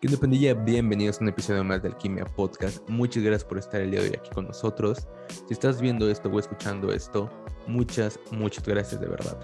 [0.00, 0.54] ¿Qué onda?
[0.64, 2.88] Bienvenidos a un episodio más de Alquimia Podcast.
[2.88, 5.06] Muchas gracias por estar el día de hoy aquí con nosotros.
[5.46, 7.30] Si estás viendo esto o escuchando esto,
[7.66, 9.38] muchas, muchas gracias de verdad.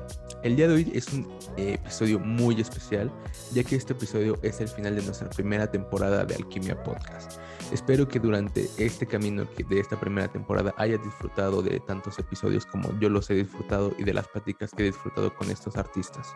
[0.47, 1.27] El día de hoy es un
[1.57, 3.11] eh, episodio muy especial,
[3.53, 7.41] ya que este episodio es el final de nuestra primera temporada de Alquimia Podcast.
[7.73, 12.97] Espero que durante este camino de esta primera temporada hayas disfrutado de tantos episodios como
[13.01, 16.29] yo los he disfrutado y de las pláticas que he disfrutado con estos artistas.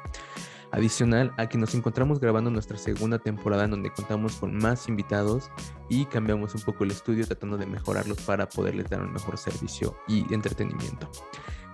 [0.72, 5.52] Adicional a que nos encontramos grabando nuestra segunda temporada en donde contamos con más invitados
[5.88, 9.96] y cambiamos un poco el estudio tratando de mejorarlos para poderles dar un mejor servicio
[10.08, 11.08] y entretenimiento.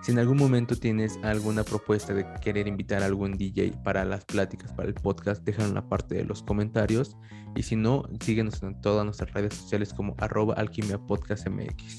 [0.01, 4.23] Si en algún momento tienes alguna propuesta de querer invitar a algún DJ para las
[4.25, 7.17] pláticas, para el podcast, déjalo en la parte de los comentarios.
[7.55, 11.97] Y si no, síguenos en todas nuestras redes sociales como arroba alquimia podcast mx.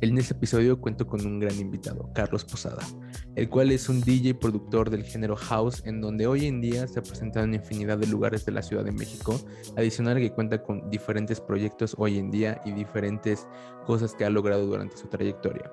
[0.00, 2.82] En este episodio cuento con un gran invitado, Carlos Posada,
[3.36, 6.98] el cual es un DJ productor del género house en donde hoy en día se
[6.98, 9.40] ha presentado en infinidad de lugares de la Ciudad de México,
[9.76, 13.46] adicional que cuenta con diferentes proyectos hoy en día y diferentes
[13.86, 15.70] cosas que ha logrado durante su trayectoria.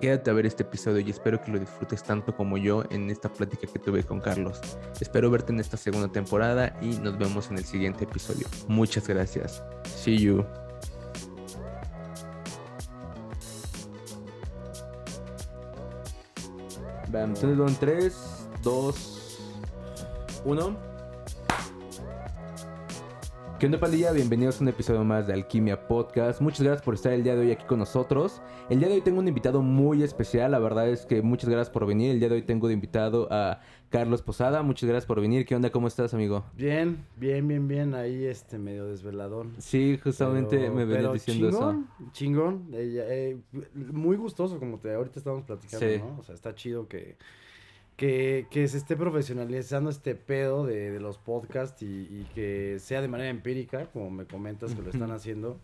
[0.00, 3.28] Quédate a ver este episodio y espero que lo disfrutes tanto como yo en esta
[3.28, 4.58] plática que tuve con Carlos.
[4.98, 8.46] Espero verte en esta segunda temporada y nos vemos en el siguiente episodio.
[8.66, 9.62] Muchas gracias.
[9.84, 10.42] See you.
[17.12, 19.38] entonces van 3, 2,
[20.46, 20.90] 1.
[23.60, 24.12] ¿Qué onda pandilla?
[24.12, 26.40] Bienvenidos a un episodio más de Alquimia Podcast.
[26.40, 28.40] Muchas gracias por estar el día de hoy aquí con nosotros.
[28.70, 31.70] El día de hoy tengo un invitado muy especial, la verdad es que muchas gracias
[31.70, 32.12] por venir.
[32.12, 34.62] El día de hoy tengo de invitado a Carlos Posada.
[34.62, 35.44] Muchas gracias por venir.
[35.44, 35.70] ¿Qué onda?
[35.70, 36.44] ¿Cómo estás, amigo?
[36.56, 37.94] Bien, bien, bien, bien.
[37.96, 39.48] Ahí este medio desvelador.
[39.58, 42.12] Sí, justamente me venía diciendo chingón, eso.
[42.12, 43.38] Chingón, eh,
[43.74, 46.18] muy gustoso como te ahorita estamos platicando, ¿no?
[46.20, 47.16] O sea, está chido que
[47.96, 53.02] que, que, se esté profesionalizando este pedo de, de los podcasts y, y, que sea
[53.02, 55.58] de manera empírica, como me comentas que lo están haciendo,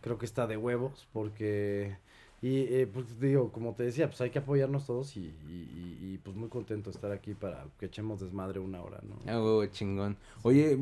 [0.00, 1.98] creo que está de huevos, porque,
[2.44, 6.20] y eh, pues digo, como te decía, pues hay que apoyarnos todos y, y, y,
[6.22, 9.16] pues muy contento de estar aquí para que echemos desmadre una hora, ¿no?
[9.26, 10.18] Ah, huevo, chingón.
[10.42, 10.78] Oye,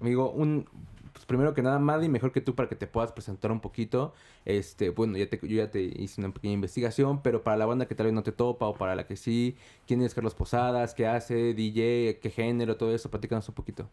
[0.00, 0.66] amigo, un,
[1.12, 4.14] pues primero que nada, Maddy, mejor que tú para que te puedas presentar un poquito.
[4.46, 7.84] Este, bueno, ya te, yo ya te hice una pequeña investigación, pero para la banda
[7.86, 10.94] que tal vez no te topa o para la que sí, ¿quién es Carlos Posadas?
[10.94, 11.52] ¿Qué hace?
[11.52, 12.78] DJ, ¿qué género?
[12.78, 13.90] Todo eso, platícanos un poquito.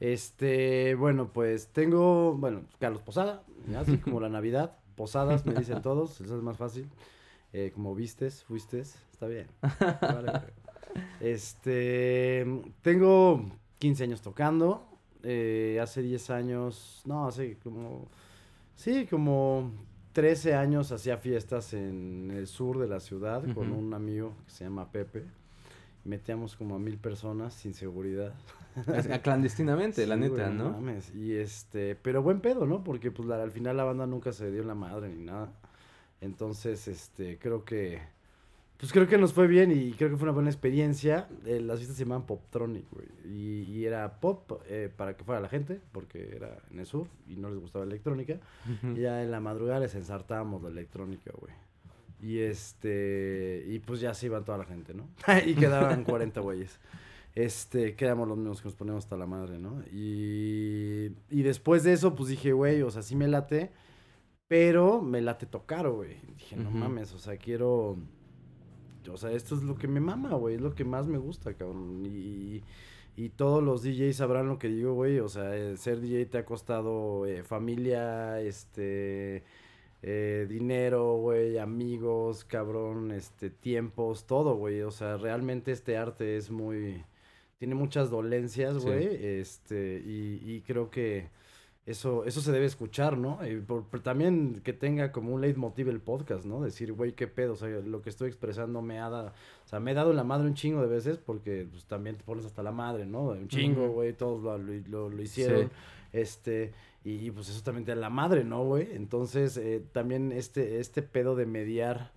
[0.00, 3.42] Este, bueno, pues tengo, bueno, Carlos Posada,
[3.76, 6.88] así como la Navidad, Posadas, me dicen todos, eso es más fácil.
[7.52, 9.46] Eh, como vistes, fuiste, está bien.
[11.20, 12.46] Este,
[12.82, 13.44] tengo
[13.78, 14.88] 15 años tocando,
[15.22, 18.08] eh, hace 10 años, no, hace como,
[18.74, 19.70] sí, como
[20.12, 24.64] 13 años hacía fiestas en el sur de la ciudad con un amigo que se
[24.64, 25.24] llama Pepe.
[26.08, 28.32] Metíamos como a mil personas sin seguridad.
[29.22, 30.70] Clandestinamente, la neta, ¿no?
[30.70, 31.14] Mames.
[31.14, 32.82] Y este, pero buen pedo, ¿no?
[32.82, 35.52] Porque pues al final la banda nunca se dio la madre ni nada.
[36.22, 38.00] Entonces, este, creo que
[38.78, 41.28] pues creo que nos fue bien y creo que fue una buena experiencia.
[41.44, 43.08] Eh, las fiestas se llamaban Poptronic, güey.
[43.24, 47.36] Y, era pop eh, para que fuera la gente, porque era en el sur y
[47.36, 48.38] no les gustaba la electrónica.
[48.94, 51.52] Y ya en la madrugada les ensartábamos la electrónica, güey.
[52.20, 53.64] Y este.
[53.68, 55.08] Y pues ya se iba toda la gente, ¿no?
[55.46, 56.80] y quedaban 40 güeyes.
[57.34, 59.82] Este, quedamos los mismos que nos ponemos hasta la madre, ¿no?
[59.92, 63.70] Y, y después de eso, pues dije, güey, o sea, sí me late,
[64.48, 66.16] pero me late tocar, güey.
[66.36, 67.96] Dije, no mames, o sea, quiero
[69.10, 70.56] o sea, esto es lo que me mama, güey.
[70.56, 72.04] Es lo que más me gusta, cabrón.
[72.06, 72.62] Y,
[73.16, 75.20] y todos los DJs sabrán lo que digo, güey.
[75.20, 79.44] O sea, ser DJ te ha costado eh, familia, este...
[80.02, 84.82] Eh, dinero, güey, amigos, cabrón, este, tiempos, todo, güey.
[84.82, 87.04] O sea, realmente este arte es muy...
[87.58, 89.08] Tiene muchas dolencias, güey.
[89.20, 91.28] Este, y, y creo que
[91.88, 93.38] eso, eso se debe escuchar, ¿no?
[93.48, 96.60] Y por, también que tenga como un leitmotiv el podcast, ¿no?
[96.60, 99.80] Decir, güey, qué pedo, o sea, lo que estoy expresando me ha dado, o sea,
[99.80, 102.62] me he dado la madre un chingo de veces porque pues, también te pones hasta
[102.62, 103.28] la madre, ¿no?
[103.28, 105.70] Un chingo, güey, todos lo, lo, lo hicieron,
[106.12, 106.72] este,
[107.16, 108.88] y, pues eso también te da la madre, ¿no, güey?
[108.92, 112.12] Entonces, eh, también este, este pedo de mediar,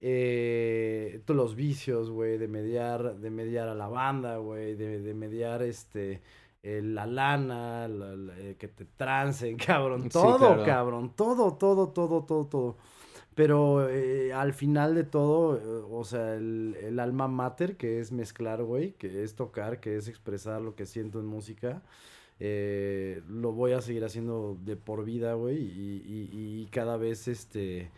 [0.00, 5.14] eh, todos los vicios, güey, de mediar, de mediar a la banda, güey, de, de
[5.14, 6.20] mediar, este
[6.62, 7.88] eh, la lana,
[8.36, 12.76] eh, que te trancen, cabrón, todo, cabrón, todo, todo, todo, todo, todo.
[13.34, 18.62] Pero eh, al final de todo, o sea, el, el, alma mater, que es mezclar,
[18.62, 21.82] güey, que es tocar, que es expresar lo que siento en música,
[22.40, 27.90] lo voy a seguir haciendo de por vida, güey, y, y, y, cada vez, este,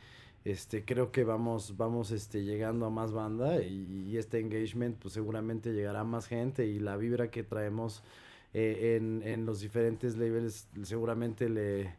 [0.44, 5.15] este, creo que vamos, vamos, este, llegando a más banda y, y este engagement, pues
[5.15, 8.03] seguramente llegará a más gente y la vibra que traemos
[8.55, 11.95] eh, en, en los diferentes labels seguramente le,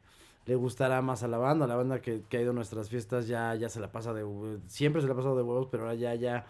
[0.46, 1.66] le gustará más a la banda.
[1.68, 4.24] La banda que, que ha ido a nuestras fiestas ya, ya se la pasa de...
[4.68, 6.46] Siempre se la ha pasado de huevos, pero ahora ya, ya,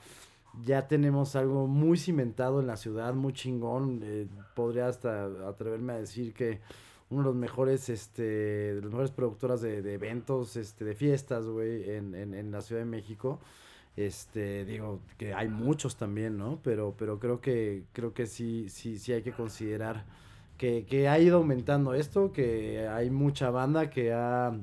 [0.61, 4.01] ya tenemos algo muy cimentado en la ciudad, muy chingón.
[4.03, 6.61] Eh, podría hasta atreverme a decir que
[7.09, 11.45] uno de los mejores, este, de las mejores productoras de, de eventos, este, de fiestas,
[11.47, 13.39] güey, en, en, en la Ciudad de México.
[13.95, 16.59] Este, digo, que hay muchos también, ¿no?
[16.63, 20.05] Pero, pero creo que, creo que sí, sí, sí hay que considerar
[20.57, 24.53] que, que ha ido aumentando esto, que hay mucha banda que ha,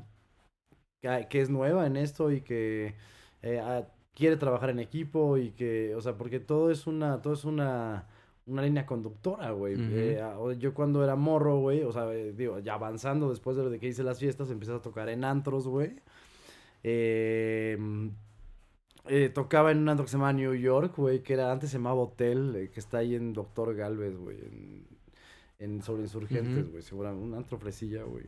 [1.01, 2.95] que, que es nueva en esto y que
[3.43, 3.85] eh,
[4.21, 8.07] quiere trabajar en equipo y que, o sea, porque todo es una, todo es una,
[8.47, 9.75] una línea conductora, güey.
[9.93, 13.65] Eh, o- yo cuando era morro, güey, o sea, eh, digo, ya avanzando después de
[13.65, 15.97] lo de que hice las fiestas, empecé a tocar en antros, güey.
[16.83, 17.77] Eh,
[19.09, 21.79] eh, tocaba en un antro que se llama New York, güey, que era antes se
[21.79, 24.87] llamaba Hotel, eh, que está ahí en Doctor Galvez, güey, en,
[25.59, 28.25] en sobre insurgentes, güey, seguramente, un antro fresilla, güey.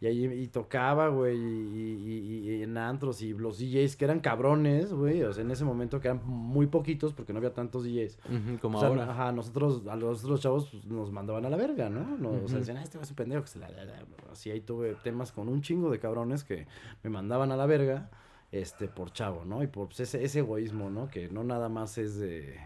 [0.00, 4.04] Y ahí y tocaba, güey, y, y- y- y en antros y los DJs que
[4.04, 7.52] eran cabrones, güey, o sea, en ese momento que eran muy poquitos porque no había
[7.52, 8.18] tantos DJs.
[8.62, 9.10] Como O sea, ahora.
[9.10, 12.16] ajá, nosotros, a los otros chavos pues, nos mandaban a la verga, ¿no?
[12.16, 13.42] No, O sea, decían, ah, este güey es un pendejo.
[13.42, 14.04] Que se la, la, la".
[14.30, 16.68] Así ahí tuve temas con un chingo de cabrones que
[17.02, 18.08] me mandaban a la verga,
[18.52, 19.64] este, por chavo, ¿no?
[19.64, 21.08] Y por pues, ese, ese egoísmo, ¿no?
[21.08, 22.56] Que no nada más es de...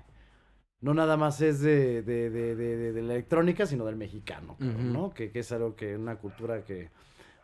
[0.82, 4.56] No nada más es de, de, de, de, de- de la electrónica, sino del mexicano.
[4.58, 5.10] ¿no?
[5.14, 6.90] Que, que es algo que, una cultura que,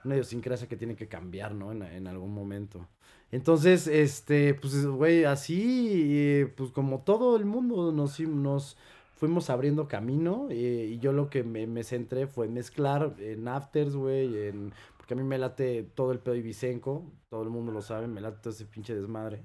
[0.05, 1.73] una idiosincrasia que tiene que cambiar, ¿no?
[1.73, 2.87] En, en algún momento.
[3.31, 8.77] Entonces, este, pues, güey, así, pues como todo el mundo nos, nos
[9.17, 14.49] fuimos abriendo camino y yo lo que me, me centré fue mezclar en afters, güey,
[14.49, 18.07] en, porque a mí me late todo el pedo ibicenco, todo el mundo lo sabe,
[18.07, 19.43] me late todo ese pinche desmadre.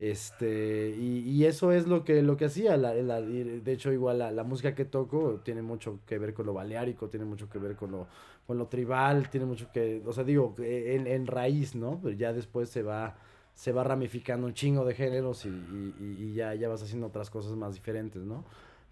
[0.00, 4.32] Este, y, y eso es lo que, lo que hacía, la, de hecho igual la,
[4.32, 7.76] la música que toco tiene mucho que ver con lo baleárico, tiene mucho que ver
[7.76, 8.08] con lo,
[8.46, 12.00] con lo tribal, tiene mucho que, o sea, digo, en, en raíz, ¿no?
[12.02, 13.16] Pero ya después se va,
[13.54, 17.06] se va ramificando un chingo de géneros y, y- y- y ya, ya vas haciendo
[17.06, 18.44] otras cosas más diferentes, ¿no?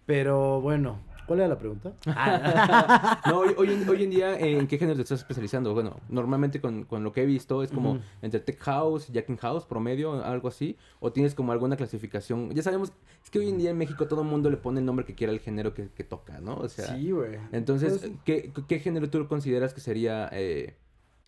[0.05, 1.93] Pero bueno, ¿cuál era la pregunta?
[2.07, 5.73] Ah, No, hoy, hoy en, hoy en día, eh, ¿en qué género te estás especializando?
[5.73, 9.65] Bueno, normalmente con, con lo que he visto es como entre Tech House, Jacking House,
[9.65, 10.75] promedio, algo así.
[10.99, 12.51] O tienes como alguna clasificación.
[12.51, 12.91] Ya sabemos,
[13.23, 15.15] es que hoy en día en México todo el mundo le pone el nombre que
[15.15, 16.55] quiera al género que, que toca, ¿no?
[16.55, 17.37] O sea, sí, güey.
[17.51, 20.75] entonces, Pues, ¿qué, ¿qué género tú consideras que sería eh,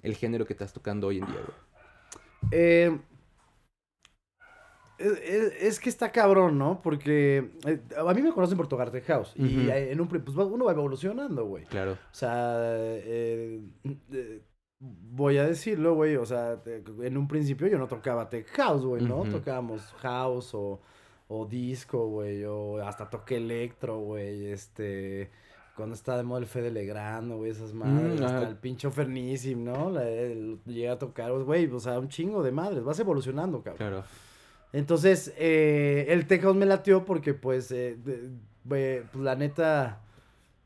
[0.01, 1.57] el género que estás tocando hoy en día, güey?
[2.51, 2.99] Eh,
[4.97, 6.81] es, es- es que está cabrón, ¿no?
[6.81, 9.33] Porque eh, a mí me conocen por tocar Tech House.
[9.35, 9.69] Y Ujú.
[9.71, 11.65] eh, en un, pues uno va evolucionando, güey.
[11.65, 11.93] Claro.
[11.93, 13.61] O sea, eh,
[14.11, 14.41] eh,
[14.79, 16.15] voy a decirlo, güey.
[16.15, 16.61] O sea,
[17.01, 19.23] en un principio yo no tocaba Tech House, güey, ¿no?
[19.23, 20.81] Tocábamos House o,
[21.27, 22.43] o Disco, güey.
[22.45, 24.47] O hasta toqué Electro, güey.
[24.47, 25.31] Este.
[25.75, 28.19] Cuando estaba de moda el Fede Legrand, güey, esas madres.
[28.19, 28.47] Mm, hasta ajá.
[28.49, 29.89] el pinche Ferníssim, ¿no?
[29.89, 31.65] La- el- llegué a tocar, güey.
[31.65, 32.83] O sea, un chingo de madres.
[32.83, 33.77] Vas evolucionando, cabrón.
[33.77, 34.03] Claro.
[34.73, 37.97] Entonces, eh, el Tech House me latió porque, pues, eh,
[38.67, 40.01] pues, la neta,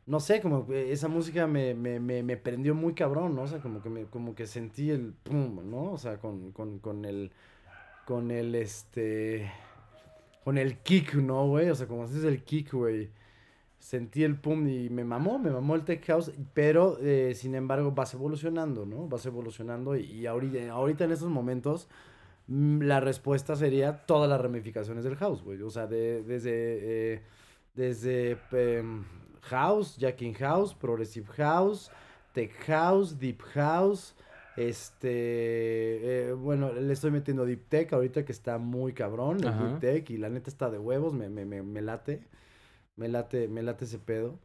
[0.07, 3.43] no sé, como que esa música me, me, me, me prendió muy cabrón, ¿no?
[3.43, 5.93] O sea, como que, me, como que sentí el pum, ¿no?
[5.93, 7.31] O sea, con, con, con el,
[8.05, 9.51] con el, este,
[10.43, 11.69] con el kick, ¿no, güey?
[11.69, 13.11] O sea, como haces el kick, güey.
[13.79, 17.91] Sentí el pum y me mamó, me mamó el Tech House, pero, eh, sin embargo,
[17.91, 19.07] vas evolucionando, ¿no?
[19.07, 21.89] Vas evolucionando y, y ahorita, ahorita en estos momentos
[22.47, 25.61] la respuesta sería todas las ramificaciones del house, güey.
[25.61, 26.51] O sea, de- desde,
[27.15, 27.21] eh,
[27.75, 29.03] desde em,
[29.41, 31.91] house, jacking house, progressive house,
[32.33, 34.15] tech house, deep house.
[34.55, 39.79] Este, eh, bueno, le estoy metiendo deep tech ahorita que está muy cabrón, el deep
[39.79, 42.21] tech, y la neta está de huevos, me, me, me, me late,
[42.95, 44.39] me late, me late ese pedo.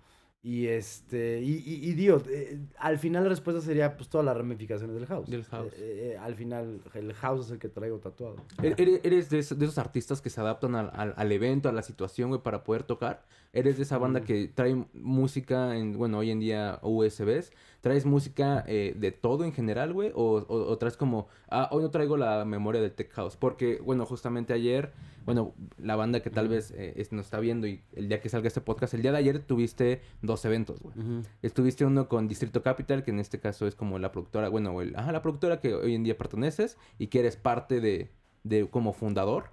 [0.45, 4.37] Y este, y, y, y digo, eh, al final la respuesta sería pues todas las
[4.37, 5.31] ramificaciones del house.
[5.31, 5.73] Del house.
[5.77, 8.37] Eh, eh, al final, el house es el que traigo tatuado.
[8.61, 11.69] ¿E- ¿Eres, eres de, esos, de esos artistas que se adaptan al, al- al evento,
[11.69, 13.25] a la situación, güey, para poder tocar?
[13.53, 14.25] ¿Eres de esa banda Mm.
[14.25, 17.53] que trae música en, bueno, hoy en día USBs?
[17.83, 20.11] ¿Traes música eh, de todo en general, güey?
[20.15, 23.37] O, o, o traes como, ah, hoy no traigo la memoria del Tech House?
[23.37, 24.93] Porque, bueno, justamente ayer,
[25.27, 28.29] bueno, la banda que tal vez eh, es- nos está viendo y el día que
[28.29, 30.95] salga este podcast, el día de ayer tuviste dos eventos, güey.
[31.43, 34.95] Estuviste uno con Distrito Capital, que en este caso es como la productora, bueno, el,
[34.97, 38.11] ajá, la productora que hoy en día perteneces y que eres parte de,
[38.45, 39.51] de como fundador.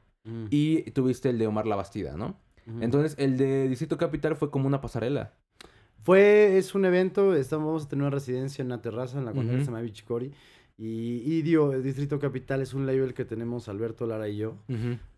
[0.52, 2.38] Y tuviste el de Omar La Bastida, ¿no?
[2.82, 5.34] Entonces, el de Distrito Capital fue como una pasarela.
[6.02, 9.32] Fue, es un evento, estamos, vamos a tener una residencia en una terraza en la
[9.34, 10.32] cual se llama Bichicori.
[10.78, 14.56] Y, y digo, el Distrito Capital es un label que tenemos Alberto Lara y yo.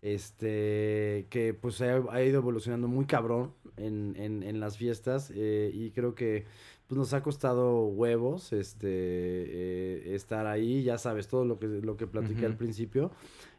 [0.02, 5.32] Este, que pues ha, ha ido evolucionando muy cabrón en, en, en las fiestas.
[5.34, 6.44] eh, y creo que
[6.88, 11.96] pues nos ha costado huevos este eh, estar ahí, ya sabes, todo lo que, lo
[11.96, 13.10] que platiqué al principio.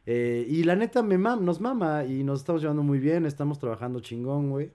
[0.06, 3.60] Eh, y la neta me mam- nos mama y nos estamos llevando muy bien, estamos
[3.60, 4.72] trabajando chingón, güey.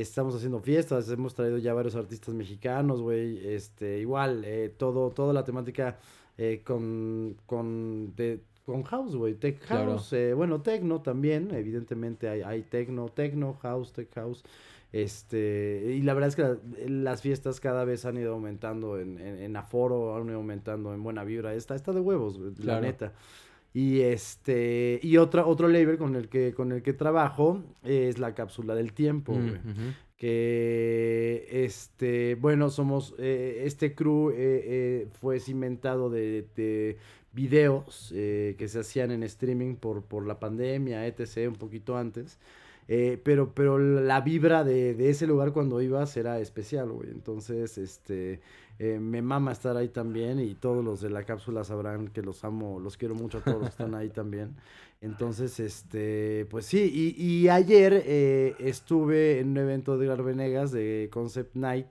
[0.00, 3.46] Estamos haciendo fiestas, hemos traído ya varios artistas mexicanos, güey.
[3.46, 5.98] Este, igual, eh, todo, toda la temática
[6.38, 9.34] eh, con, con, de- con house, güey.
[9.34, 9.90] Tech Claro.
[9.92, 14.42] house, eh, bueno, techno también, evidentemente hay, hay techno, techno, house, tech house.
[14.92, 16.58] Este, y la verdad es que la-
[16.88, 21.02] las fiestas cada vez han ido aumentando en, en, en aforo, han ido aumentando en
[21.02, 21.54] buena vibra.
[21.54, 23.12] Está, está de huevos, la neta.
[23.74, 28.34] Y este, y otra, otro label con el que, con el que trabajo es la
[28.34, 29.60] cápsula del tiempo, Mm, güey.
[30.16, 36.96] Que este, bueno, somos, eh, este crew eh, eh, fue cimentado de, de
[37.32, 42.38] videos que se hacían en streaming por, por la pandemia, etc., un poquito antes.
[42.88, 47.10] Eh, pero, pero la vibra de, de ese lugar cuando ibas era especial, güey.
[47.10, 48.40] Entonces, este,
[48.78, 52.44] eh, me mama estar ahí también y todos los de la cápsula sabrán que los
[52.44, 54.56] amo, los quiero mucho a todos están ahí también.
[55.00, 61.08] Entonces, este, pues sí, y, ayer eh, estuve en un evento de Edgar Venegas de
[61.12, 61.88] Concept Night,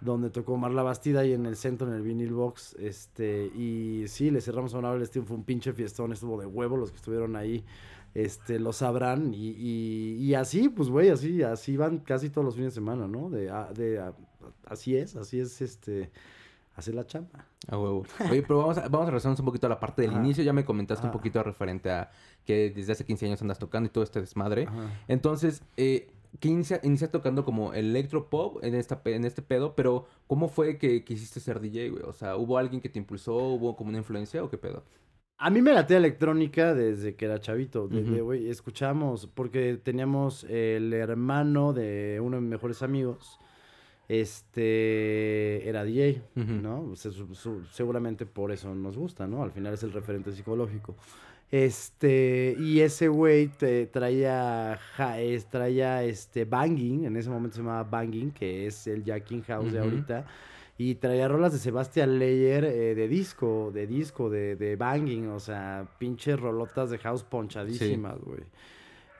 [0.00, 4.30] donde tocó Marla Bastida y en el centro, en el Vinyl Box, este, y sí,
[4.30, 7.36] le cerramos a una hora fue un pinche fiestón, estuvo de huevo los que estuvieron
[7.36, 7.64] ahí,
[8.14, 12.54] este, lo sabrán, y, y, y así, pues, güey, así, así van casi todos los
[12.56, 13.30] fines de semana, ¿no?
[13.30, 14.14] De, a- de, a-
[14.66, 16.10] así es, así es, este,
[16.74, 17.46] hacer la chamba.
[17.68, 18.04] A huevo.
[18.30, 20.20] Oye, pero vamos a, vamos a regresarnos un poquito a la parte del Ajá.
[20.20, 20.42] inicio.
[20.44, 22.10] Ya me comentaste un poquito referente a
[22.44, 24.64] que desde hace 15 años andas tocando y todo este desmadre.
[24.68, 24.90] Ajá.
[25.08, 30.48] Entonces, eh, que inicia, inicia tocando como electropop en, esta, en este pedo, pero ¿cómo
[30.48, 32.02] fue que quisiste ser DJ, güey?
[32.04, 33.36] O sea, ¿hubo alguien que te impulsó?
[33.36, 34.84] ¿Hubo como una influencia o qué pedo?
[35.38, 37.88] A mí me latea electrónica desde que era chavito.
[37.88, 38.24] De, de, Ujú.
[38.24, 43.38] güey, escuchamos, porque teníamos el hermano de uno de mis mejores amigos.
[44.10, 46.22] Este era DJ.
[46.62, 46.94] ¿no?
[46.96, 49.42] Se- su- su- seguramente por eso nos gusta, ¿no?
[49.42, 50.96] Al final es el referente psicológico.
[51.50, 57.62] Este, y ese güey te traía, ja- es- traía este Banging, en ese momento se
[57.62, 60.26] llamaba Banging, que es el Jacking House de ahorita.
[60.78, 65.38] Y traía rolas de Sebastian Leyer eh, de disco, de disco, de, de banging, o
[65.38, 68.40] sea, pinches rolotas de house ponchadísimas, güey.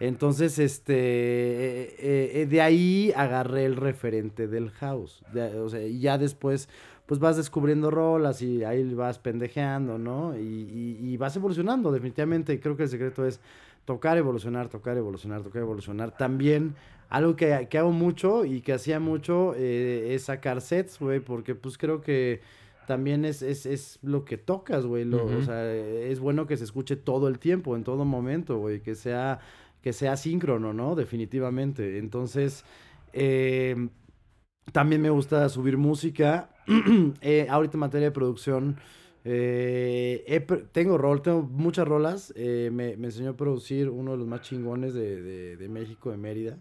[0.00, 5.22] Entonces, este, eh, eh, eh, de ahí agarré el referente del house.
[5.32, 6.68] De- o sea, y ya después,
[7.06, 10.36] pues vas descubriendo rolas y ahí vas pendejeando, ¿no?
[10.38, 12.58] Y, y- y vas evolucionando, definitivamente.
[12.60, 13.40] Creo que el secreto es
[13.84, 16.16] tocar, evolucionar, tocar, evolucionar, tocar, evolucionar.
[16.16, 16.74] También
[17.10, 21.54] algo que, que hago mucho y que hacía mucho eh, es sacar sets, güey, porque
[21.54, 22.40] pues creo que
[22.86, 25.12] también es, es, es lo que tocas, güey.
[25.12, 28.94] O sea, es bueno que se escuche todo el tiempo, en todo momento, güey, que
[28.94, 29.40] sea,
[29.82, 30.94] que sea síncrono, ¿no?
[30.94, 31.98] Definitivamente.
[31.98, 32.64] Entonces,
[33.12, 33.88] eh,
[34.72, 36.50] también me gusta subir música.
[37.22, 38.76] Eh, ahorita en materia de producción,
[39.24, 42.32] eh, he tengo rol, tengo muchas rolas.
[42.36, 46.10] Eh, me, me enseñó a producir uno de los más chingones de, de- de México,
[46.10, 46.58] de Mérida.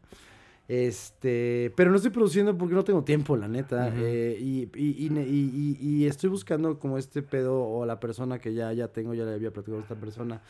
[0.67, 3.87] Este, pero no estoy produciendo porque no tengo tiempo, la neta.
[3.93, 4.05] Ujú.
[4.05, 8.37] y, y, y ne- y- y- y estoy buscando como este pedo o la persona
[8.39, 10.41] que ya, ya tengo, ya le había platicado a esta persona,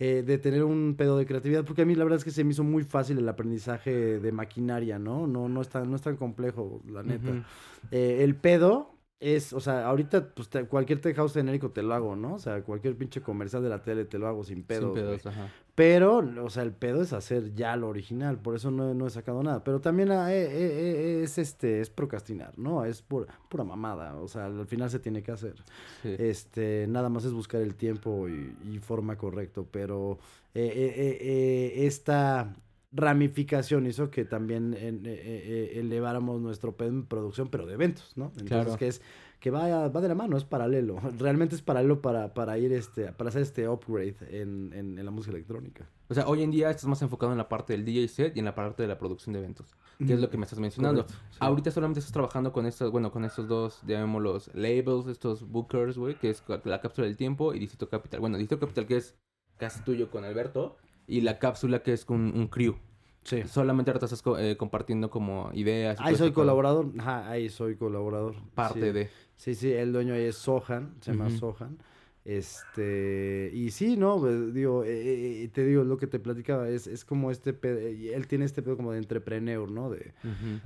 [0.00, 1.64] eh, de tener un pedo de creatividad.
[1.64, 4.32] Porque a mí la verdad es que se me hizo muy fácil el aprendizaje de
[4.32, 5.26] maquinaria, ¿no?
[5.26, 7.44] No, no, es, tan, no es tan complejo, la neta.
[7.90, 11.92] Eh, el pedo es, o sea, ahorita pues, te- cualquier tech house genérico te lo
[11.92, 12.34] hago, ¿no?
[12.34, 14.94] O sea, cualquier pinche comercial de la tele te lo hago sin pedos.
[14.94, 15.48] Sin pedos, ajá.
[15.74, 19.10] Pero, o sea, el pedo es hacer ya lo original, por eso no, no he
[19.10, 19.64] sacado nada.
[19.64, 22.84] Pero también ah, eh, eh, eh, es este, es procrastinar, ¿no?
[22.84, 25.54] Es pura, pura mamada, o sea, al final se tiene que hacer.
[26.02, 26.14] Sí.
[26.18, 30.18] Este, nada más es buscar el tiempo y, y forma correcto, pero
[30.54, 32.52] esta
[32.90, 35.42] ramificación hizo que también en- eh, eh,
[35.74, 38.26] eh, eleváramos nuestro en producción, pero de eventos, ¿no?
[38.26, 38.76] Entonces, Claro.
[38.76, 39.02] que es
[39.40, 40.96] que va, va de la mano, es paralelo.
[41.18, 45.10] Realmente es paralelo para, para ir este, para hacer este upgrade en, en, en la
[45.12, 45.88] música electrónica.
[46.08, 48.38] O sea, hoy en día estás más enfocado en la parte del DJ set y
[48.40, 51.02] en la parte de la producción de eventos, que es lo que me estás mencionando.
[51.04, 51.36] Correcto, sí.
[51.40, 56.14] Ahorita solamente estás trabajando con estos, bueno, con estos dos, llamémoslos labels, estos bookers, güey,
[56.18, 58.20] que es la cápsula del tiempo y Distrito Capital.
[58.20, 59.14] Bueno, Distrito Capital que es
[59.58, 62.76] casi tuyo con Alberto y la cápsula que es con un crew.
[63.24, 63.42] Sí.
[63.46, 65.98] Solamente ahorita estás co- eh, compartiendo como ideas.
[66.00, 66.92] y Ahí soy este colaborador.
[66.98, 68.36] Ajá, ahí soy colaborador.
[68.54, 68.92] Parte sí.
[68.92, 69.08] de.
[69.36, 71.36] Sí, sí, el dueño ahí es Sohan, se llama Ujú.
[71.38, 71.78] Sohan.
[72.24, 74.18] Este, y sí, ¿no?
[74.18, 77.78] Pues, digo, eh, eh, te digo, lo que te platicaba, es, es como este pedo,
[77.78, 79.90] él tiene este pedo como de entrepreneur, ¿no?
[79.90, 80.12] De,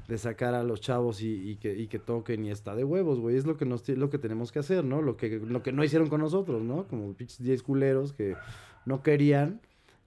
[0.09, 3.21] de sacar a los chavos y, y, que, y que toquen y está de huevos,
[3.21, 5.03] güey, es lo que, nos, lo que tenemos que hacer, ¿no?
[5.03, 6.87] Lo que, lo que no hicieron con nosotros, ¿no?
[6.89, 8.35] Como pinches 10 culeros que
[8.87, 9.61] no querían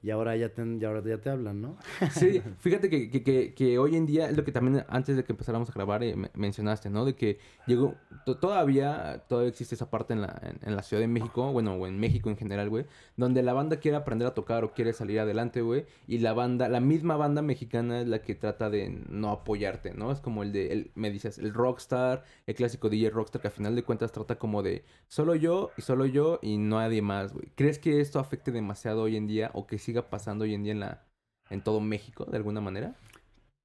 [0.05, 1.77] y ahora ya te, ahora ya te hablan, ¿no?
[2.11, 5.33] Sí, fíjate que, que, que, hoy en día es lo que también antes de que
[5.33, 7.05] empezáramos a grabar eh, mencionaste, ¿no?
[7.05, 7.95] De que llegó,
[8.39, 11.99] todavía, todavía existe esa parte en la, en, la Ciudad de México, bueno, o en
[11.99, 12.85] México en general, güey,
[13.17, 16.69] donde la banda quiere aprender a tocar o quiere salir adelante, güey, y la banda,
[16.69, 20.11] la misma banda mexicana es la que trata de no apoyarte, ¿no?
[20.11, 23.51] Es como el de, el, me dices, el rockstar, el clásico DJ rockstar, que a
[23.51, 27.47] final de cuentas trata como de solo yo y solo yo y nadie más, güey.
[27.55, 30.73] ¿Crees que esto afecte demasiado hoy en día o que siga pasando hoy en día
[30.73, 31.05] en la
[31.49, 32.95] en todo México de alguna manera?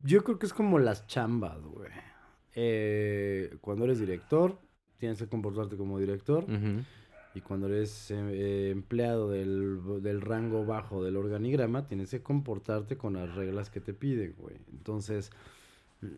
[0.00, 1.90] Yo creo que es como las chambas, güey.
[2.54, 4.58] Eh, cuando eres director,
[4.98, 6.44] tienes que comportarte como director.
[7.32, 13.34] Y cuando eres eh, empleado del, rango bajo del organigrama, tienes que comportarte con las
[13.34, 14.56] reglas que te piden, güey.
[14.72, 15.30] Entonces,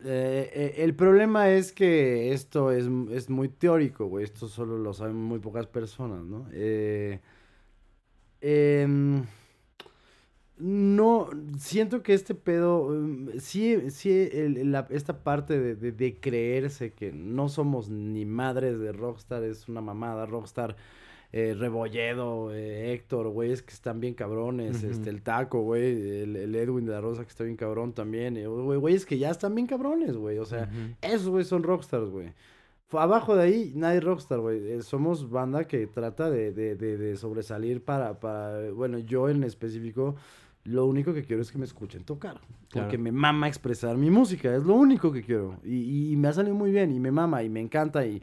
[0.05, 4.23] eh, el problema es que esto es, es muy teórico, güey.
[4.23, 6.47] Esto solo lo saben muy pocas personas, ¿no?
[6.51, 7.21] Eh,
[8.45, 9.23] Em,
[10.57, 14.29] no, siento que este pedo, em, sí, sí,
[14.89, 20.25] esta parte de, creerse que no somos ni madres de Rockstar es una mamada.
[20.25, 20.75] Rockstar,
[21.31, 24.83] eh, Rebolledo, eh, Héctor, güey, es que están bien cabrones.
[24.83, 28.37] Este, el Taco, güey, el, Edwin de la Rosa que está bien cabrón también.
[28.37, 30.37] Eh, güey, es que ya están bien cabrones, güey.
[30.37, 30.69] O sea,
[31.01, 32.31] esos, güey, son Rockstars, güey.
[32.99, 34.71] Abajo de ahí, nadie rockstar, güey.
[34.71, 40.15] Eh, somos banda que trata de, de, de, sobresalir para, para, bueno, yo en específico,
[40.65, 42.39] lo único que quiero es que me escuchen tocar.
[42.71, 45.59] Porque me mama expresar mi música, es lo único que quiero.
[45.63, 48.21] Y, y, me ha salido muy bien, y me mama, y me encanta, y,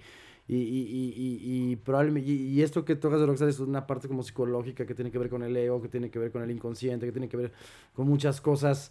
[0.49, 4.87] y, y, y, probablemente, y, esto que tocas de Rockstar es una parte como psicológica
[4.87, 7.12] que tiene que ver con el ego, que tiene que ver con el inconsciente, que
[7.12, 7.52] tiene que ver
[7.94, 8.90] con muchas cosas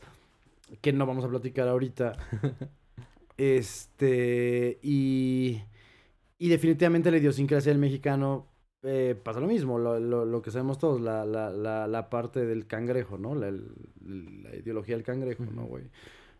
[0.81, 2.13] que no vamos a platicar ahorita.
[3.41, 5.61] Este, y,
[6.37, 8.48] y definitivamente la idiosincrasia del mexicano
[8.83, 12.45] eh, pasa lo mismo, lo, lo, lo, que sabemos todos, la, la, la, la parte
[12.45, 13.35] del cangrejo, ¿no?
[13.35, 15.83] La, la ideología del cangrejo, ¿no, güey?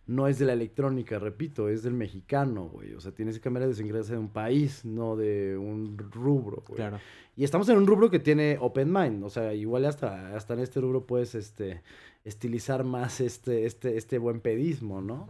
[0.08, 2.94] No es de la electrónica, repito, es del mexicano, güey.
[2.94, 6.78] O sea, tienes que cambiar la idiosincrasia de un país, no de un rubro, güey.
[6.78, 7.00] Claro.
[7.36, 10.62] Y estamos en un rubro que tiene open mind, o sea, igual hasta, hasta en
[10.62, 11.84] este rubro puedes este,
[12.24, 15.28] estilizar más este, este, este buen pedismo, ¿no?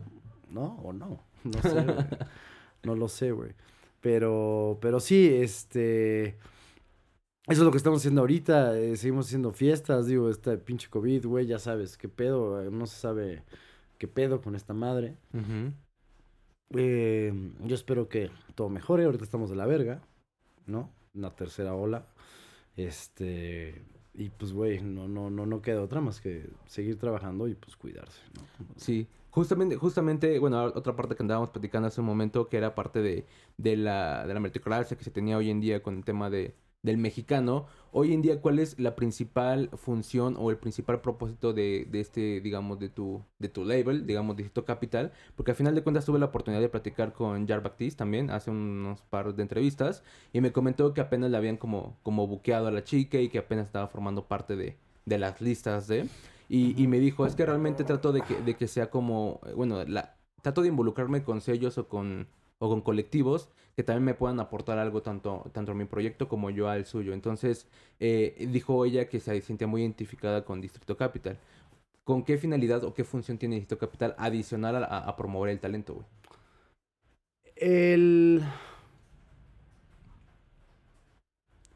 [0.49, 0.79] ¿No?
[0.83, 1.23] ¿O no?
[1.43, 1.97] No sé, güey.
[2.83, 3.51] No lo sé, güey.
[3.99, 6.37] Pero, pero sí, este...
[7.49, 8.77] Eso es lo que estamos haciendo ahorita.
[8.77, 12.61] Eh, seguimos haciendo fiestas, digo, este pinche COVID, güey, ya sabes, qué pedo.
[12.61, 13.43] Eh, no se sabe
[13.97, 15.17] qué pedo con esta madre.
[16.75, 17.33] eh,
[17.63, 19.05] yo espero que todo mejore.
[19.05, 20.01] Ahorita estamos de la verga,
[20.67, 20.91] ¿no?
[21.15, 22.05] Una tercera ola.
[22.75, 23.83] Este.
[24.13, 27.75] Y pues, güey, no, no, no, no queda otra más que seguir trabajando y pues
[27.75, 28.43] cuidarse, ¿no?
[28.75, 29.07] Sí.
[29.31, 33.25] Justamente, justamente, bueno, otra parte que andábamos platicando hace un momento, que era parte de,
[33.57, 36.55] de la, de la meritocracia que se tenía hoy en día con el tema de,
[36.81, 37.67] del mexicano.
[37.91, 42.39] Hoy en día, ¿cuál es la principal función o el principal propósito de, de este,
[42.41, 45.11] digamos, de tu, de tu label, digamos, Distrito Capital?
[45.35, 48.51] Porque al final de cuentas tuve la oportunidad de platicar con Jar Baptiste también, hace
[48.51, 52.71] unos par de entrevistas, y me comentó que apenas le habían como, como buqueado a
[52.71, 56.07] la chica y que apenas estaba formando parte de, de las listas de...
[56.51, 60.17] Y, me dijo, es que realmente trato de que, de que sea como, bueno, la,
[60.41, 62.27] trato de involucrarme con sellos o con,
[62.59, 66.49] o con colectivos que también me puedan aportar algo tanto, tanto a mi proyecto como
[66.49, 67.13] yo al suyo.
[67.13, 67.65] Entonces,
[67.99, 71.37] eh, dijo ella que se sentía muy identificada con Distrito Capital.
[72.03, 75.93] ¿Con qué finalidad o qué función tiene Distrito Capital adicional a, a promover el talento,
[75.93, 76.05] güey?
[77.55, 78.43] El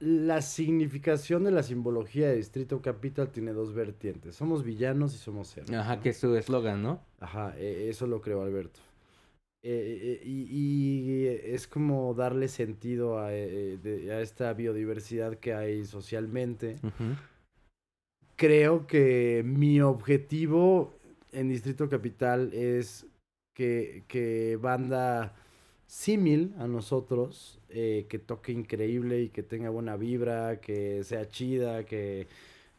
[0.03, 4.35] la significación de la simbología de Distrito Capital tiene dos vertientes.
[4.35, 5.71] Somos villanos y somos héroes.
[5.71, 6.99] Ajá, que es su eslogan, ¿no?
[7.21, 8.81] Ajá, e, eso lo creo Alberto.
[9.65, 16.77] E, e, y, es como darle sentido a, esta biodiversidad que hay socialmente.
[18.35, 20.93] Creo que mi objetivo
[21.31, 23.05] en Distrito Capital es
[23.53, 25.33] que, que banda
[25.87, 31.85] símil a nosotros, eh, que toque increíble y que tenga buena vibra, que sea chida,
[31.85, 32.27] que,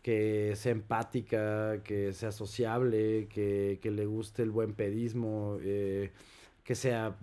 [0.03, 6.11] que sea empática, que sea sociable, que, que le guste el buen pedismo, eh,
[6.65, 7.17] que sea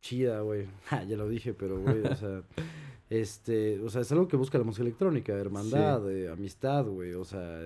[0.00, 0.66] chida, güey.
[1.08, 2.42] ya lo dije, pero, güey, o sea,
[3.10, 7.24] este, o sea, es algo que busca la música electrónica, hermandad, eh, amistad, güey, o
[7.24, 7.60] sea,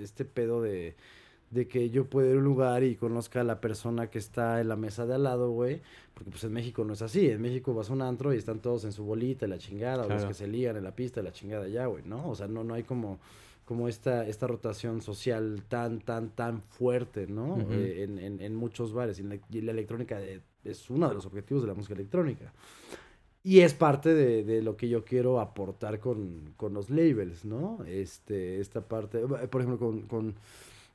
[0.00, 0.94] este pedo de
[1.50, 4.60] de que yo pueda ir a un lugar y conozca a la persona que está
[4.60, 5.80] en la mesa de al lado, güey.
[6.14, 7.30] Porque pues en México no es así.
[7.30, 10.08] En México vas a un antro y están todos en su bolita, la chingada, o
[10.08, 12.28] los que se lían en la pista, la chingada ya, güey, ¿no?
[12.28, 13.20] O sea, no, no hay como,
[13.64, 17.58] como esta, esta rotación social tan, tan, tan fuerte, ¿no?
[17.70, 19.20] Eh, en, en, en muchos bares.
[19.20, 22.52] Y la, y la electrónica eh, es uno de los objetivos de la música electrónica.
[23.42, 27.78] Y es parte de, de lo que yo quiero aportar con, con los labels, ¿no?
[27.86, 30.34] Este, esta parte, eh, por ejemplo, con, con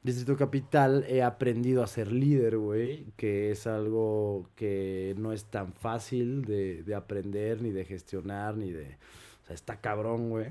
[0.03, 5.73] Distrito Capital he aprendido a ser líder, güey, que es algo que no es tan
[5.73, 8.97] fácil de, de aprender, ni de gestionar, ni de...
[9.43, 10.47] O sea, está cabrón, güey.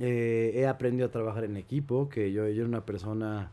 [0.00, 3.52] Eh, he aprendido a trabajar en equipo, que yo, yo era una persona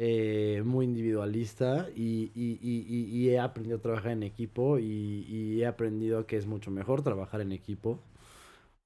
[0.00, 5.66] eh, muy individualista y, y- y- y- he aprendido a trabajar en equipo y, he
[5.66, 8.00] aprendido que es mucho mejor trabajar en equipo.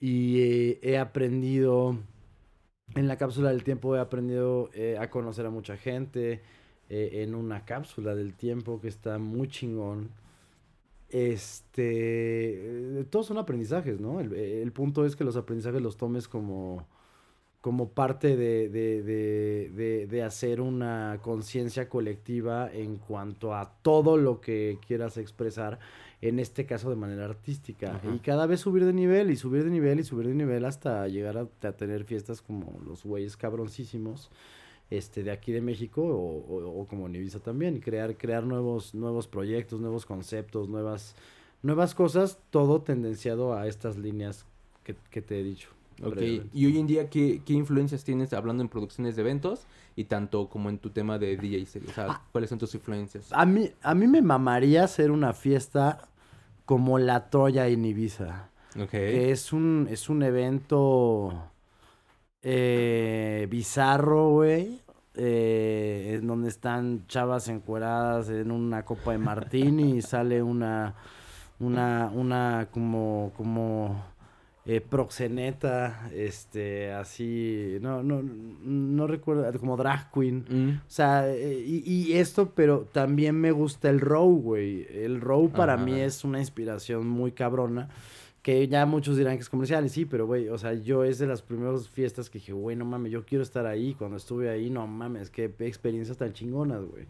[0.01, 1.99] Y eh, he aprendido,
[2.97, 6.43] en la cápsula del tiempo he aprendido eh, a conocer a mucha gente
[6.89, 10.11] en una cápsula del tiempo que está muy chingón.
[11.09, 14.21] Este, todos son aprendizajes, ¿no?
[14.21, 16.87] El, el punto es que los aprendizajes los tomes como,
[17.65, 24.19] como parte de, de, de, de, de hacer una conciencia colectiva en cuanto a todo
[24.19, 25.79] lo que quieras expresar,
[26.21, 27.97] en este caso de manera artística.
[27.97, 28.15] Ajá.
[28.15, 31.09] Y cada vez subir de nivel y subir de nivel y subir de nivel hasta
[31.09, 34.31] llegar a, a tener fiestas como los güeyes cabroncísimos
[34.91, 38.45] este, de aquí de México o, o- o como en Ibiza también, y crear, crear
[38.45, 41.17] nuevos, nuevos proyectos, nuevos conceptos, nuevas,
[41.63, 44.45] nuevas cosas, todo tendenciado a estas líneas
[44.85, 45.71] que, que te he dicho.
[46.03, 46.17] Ok,
[46.53, 50.49] y hoy en día, ¿qué, qué influencias tienes hablando en producciones de eventos y tanto
[50.49, 51.67] como en tu tema de DJ?
[51.89, 52.23] O sea, Ah.
[52.33, 53.29] ¿cuáles son tus influencias?
[53.33, 56.09] A mí, a mí me mamaría hacer una fiesta
[56.65, 58.49] como la Troya en Ibiza.
[58.81, 58.91] Ok.
[58.91, 61.33] Que es un, es un evento
[62.43, 64.81] eh, bizarro, güey.
[65.17, 70.97] eh, en donde están chavas encueradas en una copa de martini y sale una,
[71.61, 74.05] una, una como, como
[74.67, 80.45] eh, proxeneta, este, así, no, no, no recuerdo, como drag queen.
[80.49, 84.87] Mm, O sea, eh, y, y esto, pero también me gusta el row, güey.
[84.91, 85.85] El row para Ajá.
[85.85, 87.89] mí es una inspiración muy cabrona.
[88.43, 91.19] Que ya muchos dirán que es comercial, y sí, pero güey, o sea, yo es
[91.19, 93.95] de las primeras fiestas que dije, güey, no mames, yo quiero estar ahí.
[93.95, 97.07] Cuando estuve ahí, no mames, qué experiencias tan chingonas, güey.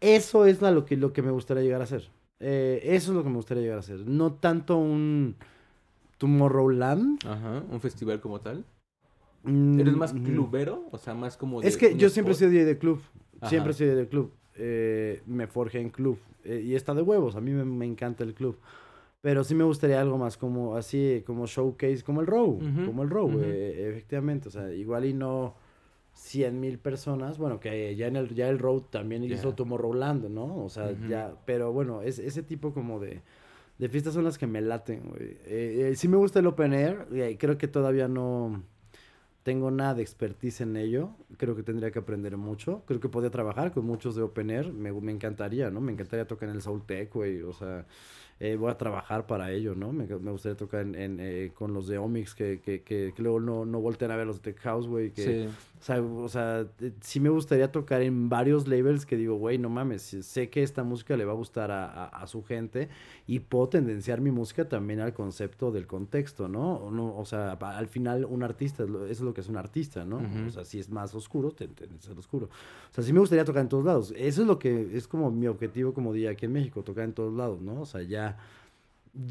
[0.00, 2.08] Eso es la- lo, que, lo que me gustaría llegar a hacer.
[2.40, 4.00] Eh, eso es lo que me gustaría llegar a hacer.
[4.00, 5.36] No tanto un
[6.28, 7.18] Tomorrowland.
[7.26, 8.64] Ajá, un festival como tal.
[9.42, 10.84] Mm, ¿Eres más clubero?
[10.90, 13.00] O sea, más como de Es que yo siempre sido DJ de club.
[13.42, 13.72] Siempre he Ajá.
[13.74, 14.32] sido DJ de club.
[14.56, 16.18] Eh, me forjé en club.
[16.44, 17.36] Eh, y está de huevos.
[17.36, 18.56] A mí me, me encanta el club.
[19.20, 22.58] Pero sí me gustaría algo más como así, como showcase, como el row.
[22.86, 24.48] Como el row, eh, efectivamente.
[24.48, 25.54] O sea, igual y no
[26.14, 27.36] 100 mil personas.
[27.38, 29.34] Bueno, que ya en el, ya el row también Ya.
[29.34, 30.64] hizo Tomorrowland, ¿no?
[30.64, 31.34] O sea, ya.
[31.44, 33.20] Pero bueno, es, ese tipo como de.
[33.78, 35.36] De fiestas son las que me laten, güey.
[35.46, 37.06] Eh, eh, sí me gusta el open air.
[37.12, 38.62] y creo que todavía no
[39.42, 41.10] tengo nada de expertise en ello.
[41.36, 42.82] Creo que tendría que aprender mucho.
[42.86, 44.72] Creo que podría trabajar con muchos de Open Air.
[44.72, 45.80] Me, me encantaría, ¿no?
[45.80, 47.42] Me encantaría tocar en el Soul Tech, güey.
[47.42, 47.84] O sea,
[48.40, 49.92] eh, voy a trabajar para ello, ¿no?
[49.92, 53.66] Me, gustaría tocar en, en, con los de Omix, que, que, que, que luego no,
[53.66, 55.10] no voltean a ver los de Tech House, güey.
[55.10, 55.48] Que, Sí.
[55.84, 59.58] O sea, o sea, eh, sí me gustaría tocar en varios labels que digo, güey,
[59.58, 62.88] no mames, sé- que esta música le va a gustar a, a- a su gente
[63.26, 66.76] y puedo tendenciar mi música también al concepto del contexto, ¿no?
[66.76, 69.48] O, no, o sea, al final un artista, es lo- eso es lo que es
[69.50, 70.22] un artista, ¿no?
[70.48, 72.46] O sea, si es más oscuro, te tendencias al oscuro.
[72.90, 74.14] O sea, sí me gustaría tocar en todos lados.
[74.16, 77.12] Eso es lo que es como mi objetivo como día aquí en México, tocar en
[77.12, 77.82] todos lados, ¿no?
[77.82, 78.38] O sea, ya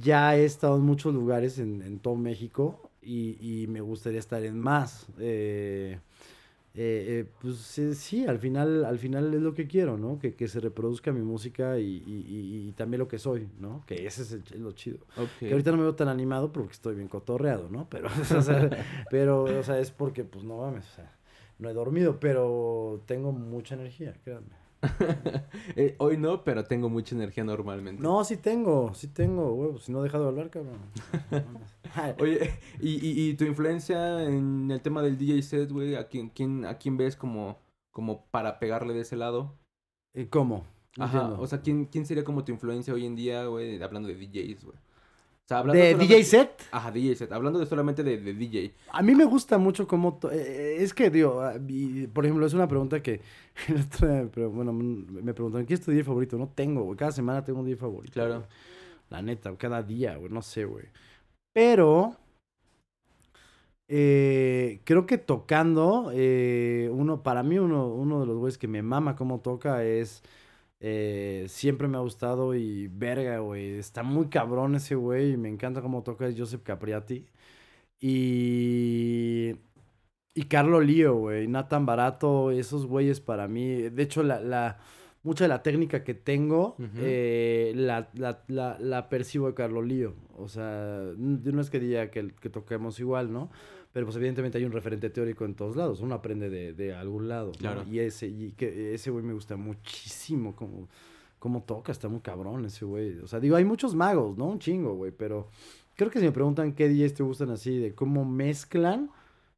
[0.01, 4.43] ya he estado en muchos lugares en, en todo México y, y me gustaría estar
[4.45, 5.07] en más.
[5.19, 5.99] Eh,
[6.75, 10.17] eh, eh, pues eh, sí, al final, al final es lo que quiero, ¿no?
[10.17, 13.83] Que, que se reproduzca mi música y, y- y- y también lo que soy, ¿no?
[13.85, 14.97] Que ese es, el lo chido.
[15.17, 15.29] Ok.
[15.39, 17.87] Que ahorita no me veo tan animado porque estoy bien cotorreado, ¿no?
[17.89, 18.07] Pero,
[18.37, 18.69] o sea,
[19.11, 21.15] pero, o sea, es porque, pues no mames, o sea,
[21.59, 24.62] no he dormido, pero tengo mucha energía, créanme.
[25.75, 28.01] Eh, hoy no, pero tengo mucha energía normalmente.
[28.03, 30.77] No, sí tengo, sí tengo, huevo, si no he dejado de hablar, cabrón.
[32.19, 35.95] Oye, ¿y, y, y tu influencia en el tema del DJ set, güey?
[35.95, 37.59] ¿A quién, quién, ¿A quién ves como,
[37.91, 39.57] como para pegarle de ese lado?
[40.13, 40.65] ¿y ¿Cómo?
[40.97, 41.43] No Ajá, entiendo.
[41.43, 43.81] o sea, ¿quién, ¿quién sería como tu influencia hoy en día, güey?
[43.81, 44.77] Hablando de DJs, güey.
[45.45, 46.63] O sea, hablando ¿De DJ set?
[46.71, 47.31] Ajá, DJ set.
[47.33, 48.73] Hablando de solamente de, de DJ.
[48.91, 50.17] A mí me gusta mucho cómo...
[50.17, 53.19] to- eh, es que, digo, ah, y, por ejemplo, es una pregunta que...
[54.33, 56.37] pero bueno, me preguntan, ¿quién es tu DJ favorito?
[56.37, 56.97] No tengo, güey.
[56.97, 58.13] Cada semana tengo un DJ favorito.
[58.13, 58.35] Claro.
[58.39, 58.47] güey.
[59.09, 60.31] La neta, cada día, güey.
[60.31, 60.85] No sé, güey.
[61.53, 62.15] Pero...
[63.89, 68.81] Eh, creo que tocando, eh, uno, para mí uno, uno de los güeyes que me
[68.81, 70.23] mama cómo toca es,
[70.85, 75.47] eh, siempre me ha gustado y verga, güey, está muy cabrón ese güey y me
[75.49, 77.25] encanta cómo toca Joseph Capriati.
[78.27, 79.55] Y,
[80.35, 84.79] y Carlo Lío, güey, Nathan Barato, esos güeyes para mí, de hecho la, la
[85.23, 90.15] mucha de la técnica que tengo eh, la, la, la, la percibo de Carlo Lío.
[90.35, 93.49] O sea, n- no es que diga que, que toquemos igual, ¿no?
[93.93, 96.01] Pero pues evidentemente hay un referente teórico en todos lados.
[96.01, 97.47] Uno aprende de, de algún lado.
[97.53, 97.59] ¿no?
[97.59, 97.83] Claro.
[97.89, 100.89] Y ese, y que ese güey me gusta muchísimo como,
[101.37, 103.19] como toca, está muy cabrón ese güey.
[103.19, 104.47] O sea, digo, hay muchos magos, ¿no?
[104.47, 105.11] Un chingo, güey.
[105.11, 105.47] Pero
[105.95, 109.11] creo que si me preguntan qué DJs te gustan así, de cómo mezclan,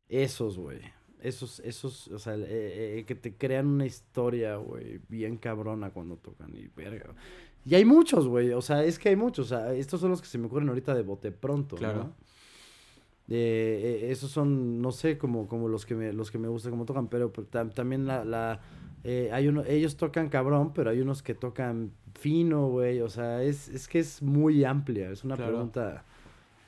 [0.10, 0.80] esos, güey.
[1.22, 6.18] Esos, esos, o sea, eh, eh, que te crean una historia, güey, bien cabrona cuando
[6.18, 7.16] tocan y verga.
[7.66, 10.22] Y hay muchos, güey, o sea, es que hay muchos, o sea, estos son los
[10.22, 12.04] que se me ocurren ahorita de bote pronto, Claro.
[12.04, 12.14] ¿no?
[13.28, 16.70] Eh, eh, esos son, no sé, como, como los que me, los que me gusta
[16.70, 18.60] cómo tocan, pero, pues, tam- también la, la
[19.04, 23.42] eh, hay uno, ellos tocan cabrón, pero hay unos que tocan fino, güey, o sea,
[23.44, 25.54] es, es que es muy amplia, es una Claro.
[25.54, 26.06] pregunta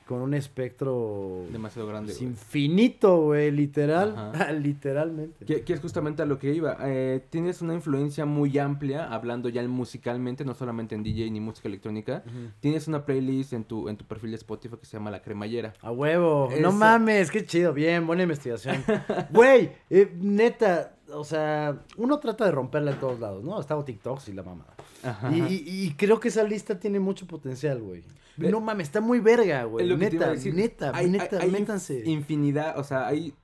[0.08, 5.44] con un espectro Demasiado grande, pues, infinito, güey, literal, literalmente.
[5.44, 6.78] Que, que es justamente a lo que iba.
[6.80, 11.68] Eh, tienes una influencia muy amplia, hablando ya musicalmente, no solamente en DJ ni música
[11.68, 12.22] electrónica.
[12.60, 15.74] Tienes una playlist en tu, en tu perfil de Spotify que se llama La Cremallera.
[15.82, 18.82] A huevo, no mames, qué chido, bien, buena investigación.
[19.30, 23.60] Güey, eh, neta, o sea, uno trata de romperla en todos lados, ¿no?
[23.60, 24.74] Estaba TikToks y la mamada.
[25.02, 25.30] Ajá.
[25.36, 28.02] Y, y- y creo que esa lista tiene mucho potencial, güey.
[28.38, 29.86] No mames, está muy verga, güey.
[29.96, 30.54] Neta, decir.
[30.54, 32.02] neta, Hay- hay- neta, hay métanse.
[32.08, 33.34] Infinidad, o sea, hay.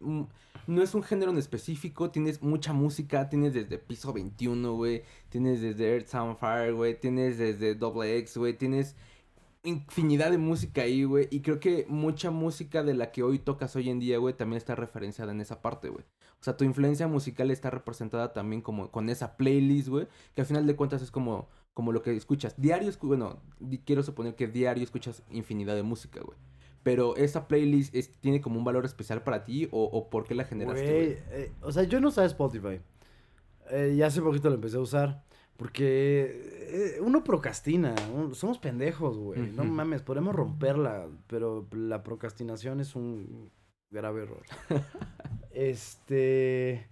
[0.67, 5.61] no es un género en específico, tienes mucha música, tienes desde Piso 21, güey, tienes
[5.61, 8.97] desde Earth Sound Fire, güey, tienes desde Double X, güey, tienes
[9.63, 13.75] infinidad de música ahí, güey, y creo que mucha música de la que hoy tocas
[13.77, 16.05] hoy en día, güey, también está referenciada en esa parte, güey.
[16.41, 20.47] O sea, tu influencia musical está representada también como con esa playlist, güey, que al
[20.47, 22.55] final de cuentas es como, como lo que escuchas.
[22.57, 26.39] Diario, escu- bueno, di- quiero suponer que diario escuchas infinidad de música, güey.
[26.83, 30.35] Pero esa playlist es- tiene como un valor especial para ti o, o por qué
[30.35, 32.81] la generaste, Güey, eh, o sea, yo no usaba Spotify.
[33.71, 35.25] Eh, y hace poquito lo empecé a usar.
[35.57, 37.95] Porque eh, uno procrastina.
[38.15, 39.41] un- somos pendejos, güey.
[39.53, 41.07] No mames, podemos romperla.
[41.29, 43.51] Pero la procrastinación es un
[43.91, 44.43] grave error.
[45.53, 46.89] este.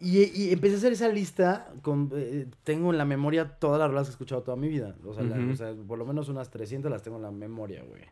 [0.00, 1.72] Y, y empecé a hacer esa lista.
[1.82, 4.96] Con, eh, tengo en la memoria todas las rolas que he escuchado toda mi vida.
[5.04, 5.50] O sea, la- Ujú.
[5.52, 8.02] o sea, por lo menos unas 300 las tengo en la memoria, güey.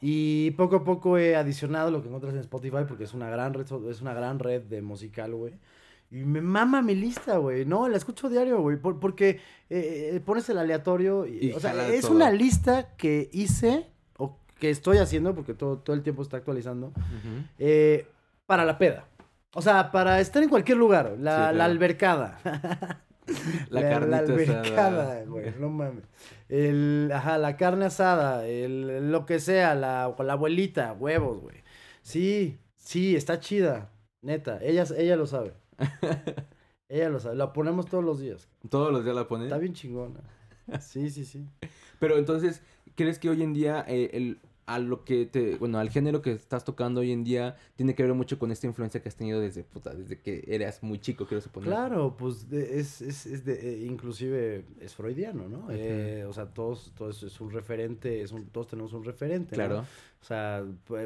[0.00, 3.52] Y poco a poco he adicionado lo que encuentras en Spotify porque es una gran
[3.54, 5.54] red, es una gran red de musical, güey.
[6.10, 7.64] Y me mama mi lista, güey.
[7.66, 8.76] No, la escucho diario, güey.
[8.76, 9.40] por- porque
[9.70, 11.26] eh, eh, pones el aleatorio.
[11.26, 12.12] Y, Y o sea, es todo.
[12.14, 13.86] una lista que hice
[14.18, 16.92] o que estoy haciendo porque todo, todo el tiempo está actualizando.
[17.58, 18.06] Eh,
[18.46, 19.06] para la peda.
[19.54, 21.16] O sea, para estar en cualquier lugar.
[21.18, 22.40] La, Sí, la albercada.
[23.68, 24.18] La, La, la asada.
[24.18, 26.04] albercada, güey, no mames.
[26.48, 31.56] El, ajá, la carne asada, el, lo que sea, la, la abuelita, huevos, güey.
[32.00, 33.90] Sí, sí, está chida,
[34.22, 35.52] neta, ella, ella lo sabe.
[36.90, 38.48] Ella lo sabe, la ponemos todos los días.
[38.70, 39.48] Todos los días la pones.
[39.48, 40.20] Está bien chingona.
[40.80, 41.46] Sí, sí, sí.
[42.00, 42.62] Pero entonces,
[42.94, 46.30] ¿crees que hoy en día eh, el, a lo que te, bueno, al género que
[46.32, 49.40] estás tocando hoy en día tiene que ver mucho con esta influencia que has tenido
[49.40, 51.70] desde, puta, desde que eras muy chico, quiero suponer?
[51.70, 55.68] Claro, pues de- es, es, es de, eh, inclusive es freudiano, ¿no?
[55.70, 59.64] Eh, o sea, todos, todos es un referente, es un, todos tenemos un referente, ¿no?
[59.66, 59.84] Claro.
[60.20, 60.64] O sea,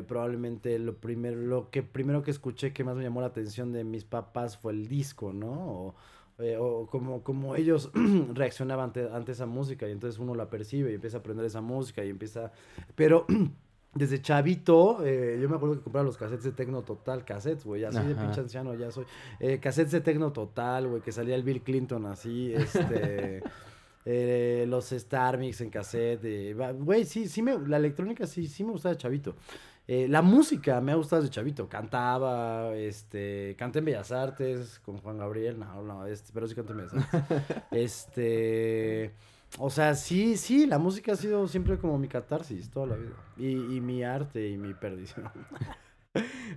[0.08, 3.84] probablemente lo primero, lo que primero que escuché que más me llamó la atención de
[3.84, 5.52] mis papás fue el disco, ¿no?
[5.52, 5.94] O,
[6.38, 7.90] eh, o como, como ellos
[8.34, 11.60] reaccionaban ante, ante esa música y entonces uno la percibe y empieza a aprender esa
[11.60, 12.52] música y empieza...
[12.94, 13.26] Pero
[13.94, 17.82] desde chavito, eh, yo me acuerdo que compraba los cassettes de Tecno Total, cassettes, güey,
[17.82, 19.04] ya soy de pinche anciano, ya soy...
[19.40, 23.42] Eh, cassettes de Tecno Total, güey, que salía el Bill Clinton así, este...
[24.04, 28.96] los Star Mix en cassette, güey, sí, sí me, la electrónica sí, sí me gustaba
[28.96, 29.36] chavito.
[29.88, 34.98] Eh, la música me ha gustado desde chavito, cantaba, este, canté en Bellas Artes con
[34.98, 37.46] Juan Gabriel, no, no, este, pero sí canté en Bellas Artes.
[37.72, 39.12] este,
[39.58, 43.16] o sea, sí, sí, la música ha sido siempre como mi catarsis toda la vida.
[43.36, 45.30] Y, y mi arte y mi perdición.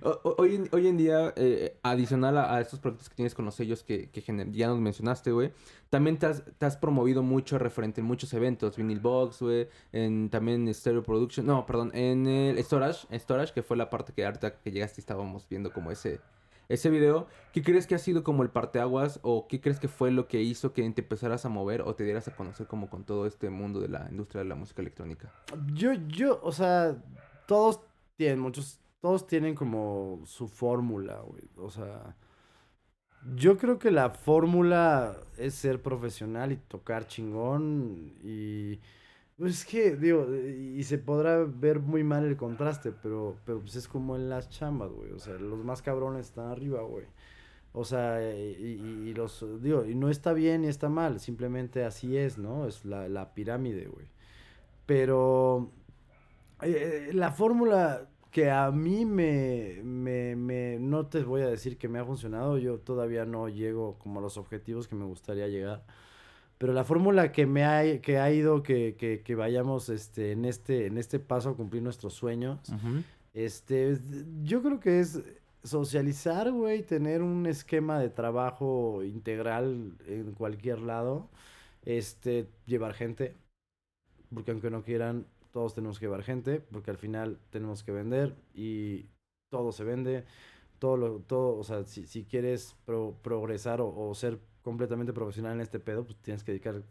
[0.02, 3.82] Hoy, en, hoy en día, eh, adicional a, estos proyectos que tienes con los sellos
[3.82, 5.52] que, que ya nos mencionaste, güey,
[5.88, 10.28] también te has, te has promovido mucho referente en muchos eventos, Vinyl Box, güey, en
[10.28, 14.60] también Stereo Production, no, perdón, en el Storage, Storage, que fue la parte que ahorita
[14.60, 16.20] que llegaste estábamos viendo como ese,
[16.68, 17.26] ese video.
[17.52, 20.42] ¿Qué crees que ha sido como el parteaguas o qué crees que fue lo que
[20.42, 23.50] hizo que te empezaras a mover o te dieras a conocer como con todo este
[23.50, 25.32] mundo de la industria de la música electrónica?
[25.72, 26.96] Yo, yo, o sea,
[27.46, 27.80] todos
[28.16, 31.44] tienen muchos, todos tienen como su fórmula, güey.
[31.58, 32.16] O sea,
[33.36, 38.80] yo creo que la fórmula es ser profesional y tocar chingón y...
[39.38, 43.76] Pues es que, digo, y se podrá ver muy mal el contraste, pero, pero pues
[43.76, 45.12] es como en las chambas, güey.
[45.12, 47.04] O sea, los más cabrones están arriba, güey.
[47.74, 52.16] O sea, y, y, los, digo, y no está bien ni está mal, simplemente así
[52.16, 52.66] es, ¿no?
[52.66, 54.08] Es la, la pirámide, güey.
[54.84, 55.70] Pero
[56.62, 61.88] eh, la fórmula que a mí me, me, me, no te voy a decir que
[61.88, 65.86] me ha funcionado, yo todavía no llego como a los objetivos que me gustaría llegar.
[66.58, 70.44] Pero la fórmula que me ha, que ha ido que, que, que vayamos este, en,
[70.44, 72.60] este, en este paso a cumplir nuestros sueños,
[73.32, 73.98] este,
[74.42, 75.22] yo creo que es
[75.64, 81.30] socializar, güey, tener un esquema de trabajo integral en cualquier lado,
[81.86, 83.34] este, llevar gente,
[84.30, 85.24] porque aunque no quieran,
[85.56, 89.06] todos tenemos que llevar gente, porque al final tenemos que vender y
[89.48, 90.26] todo se vende,
[90.78, 92.76] todo lo, todo, o sea, si, si quieres
[93.22, 96.82] progresar o, ser completamente profesional en este pedo, pues tienes que dedicar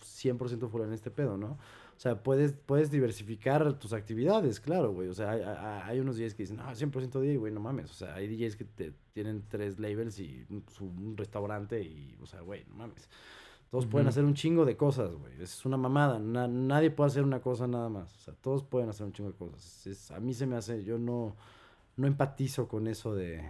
[0.00, 1.50] 100% full en este pedo, ¿no?
[1.96, 5.06] O sea, puedes, puedes diversificar tus actividades, claro, güey.
[5.06, 5.42] O sea, hay,
[5.84, 7.88] hay, unos DJs que dicen, no, 100% DJ, güey, no mames.
[7.88, 10.44] O sea, hay DJs que te, tienen tres labels y
[10.80, 13.08] un, restaurante y, o sea, güey, no mames.
[13.70, 15.42] Todos pueden hacer un chingo de cosas, güey.
[15.42, 16.18] Es una mamada.
[16.18, 18.14] nadie puede hacer una cosa nada más.
[18.16, 20.10] O sea, todos pueden hacer un chingo de cosas.
[20.10, 21.36] a mí se me hace, yo no,
[21.96, 23.44] no empatizo con eso de,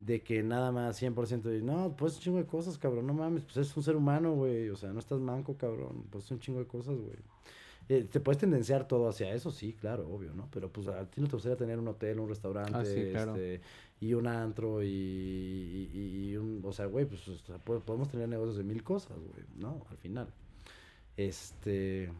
[0.00, 3.44] de que nada más 100% de, no, pues un chingo de cosas, cabrón, no mames,
[3.44, 6.58] pues es un ser humano, güey, o sea, no estás manco, cabrón, pues un chingo
[6.58, 7.16] de cosas, güey.
[7.88, 10.48] Eh, te puedes tendenciar todo hacia eso, sí, claro, obvio, ¿no?
[10.50, 13.60] Pero pues a ti no te gustaría tener un hotel, un restaurante, ah, este,
[14.00, 17.22] y un antro y, y, un, o sea, güey, pues
[17.84, 19.86] podemos tener negocios de mil cosas, güey, ¿no?
[19.90, 20.28] Al final.
[21.16, 22.10] Este,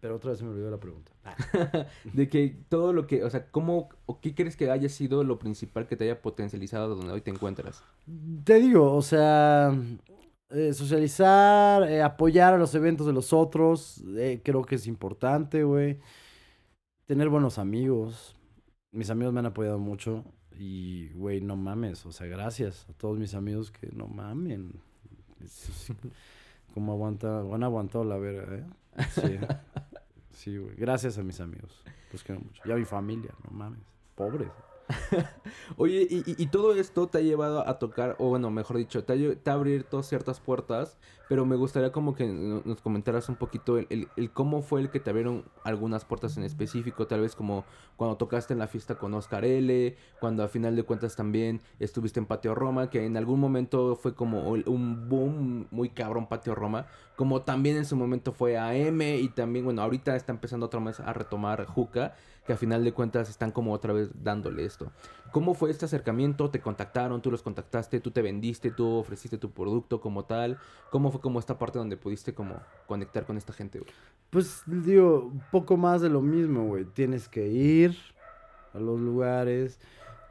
[0.00, 1.12] pero otra vez me olvidó la pregunta.
[2.12, 5.38] de que todo lo que, o sea, ¿cómo o qué crees que haya sido lo
[5.38, 7.82] principal que te haya potencializado donde hoy te encuentras?
[8.44, 9.74] Te digo, o sea,
[10.50, 15.64] eh, socializar, eh, apoyar a los eventos de los otros, eh, creo que es importante,
[15.64, 15.98] güey.
[17.06, 18.36] Tener buenos amigos.
[18.92, 20.22] Mis amigos me han apoyado mucho
[20.58, 24.80] y, güey, no mames, o sea, gracias a todos mis amigos que no mamen.
[26.74, 28.64] Como aguanta, han aguantado la verga, ¿eh?
[29.10, 29.38] Sí.
[30.34, 30.74] Sí, güey.
[30.74, 31.82] Gracias a mis amigos.
[32.10, 32.60] Pues quiero mucho.
[32.66, 33.80] Y a mi familia, no mames.
[34.14, 34.50] Pobres.
[35.76, 39.34] Oye, y, todo esto te ha llevado a tocar, o bueno, mejor dicho, te ha,
[39.36, 44.08] te ha abierto ciertas puertas, pero me gustaría como que nos comentaras un poquito el,
[44.16, 47.64] el, cómo fue el que te abrieron algunas puertas en específico, tal vez como
[47.96, 52.20] cuando tocaste en la fiesta con Oscar L., cuando a final de cuentas también estuviste
[52.20, 56.86] en Patio Roma, que en algún momento fue como un boom muy cabrón Patio Roma,
[57.16, 61.00] como también en su momento fue AM y también, bueno, ahorita está empezando otra vez
[61.00, 62.14] a retomar Juca
[62.46, 64.92] que a final de cuentas están como otra vez dándole esto.
[65.32, 66.50] ¿Cómo fue este acercamiento?
[66.50, 67.22] ¿Te contactaron?
[67.22, 68.00] ¿Tú los contactaste?
[68.00, 68.70] ¿Tú te vendiste?
[68.70, 70.58] ¿Tú ofreciste tu producto como tal?
[70.90, 73.90] ¿Cómo fue como esta parte donde pudiste como conectar con esta gente, güey?
[74.30, 76.84] Pues digo, poco más de lo mismo, güey.
[76.84, 77.96] Tienes que ir
[78.74, 79.80] a los lugares,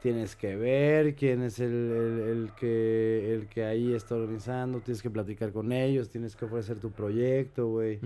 [0.04, 5.08] tienes que ver quién es el, el, que, el que ahí está organizando, tienes que
[5.08, 8.00] platicar con ellos, tienes que ofrecer tu proyecto, güey.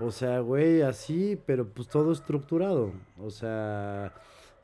[0.00, 2.92] O sea, güey, así, pero pues todo estructurado.
[3.16, 4.12] O sea,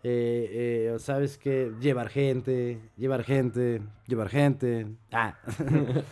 [0.02, 1.70] eh, eh, ¿sabes qué?
[1.80, 4.88] Llevar gente, llevar gente, llevar gente.
[5.12, 5.38] Ah.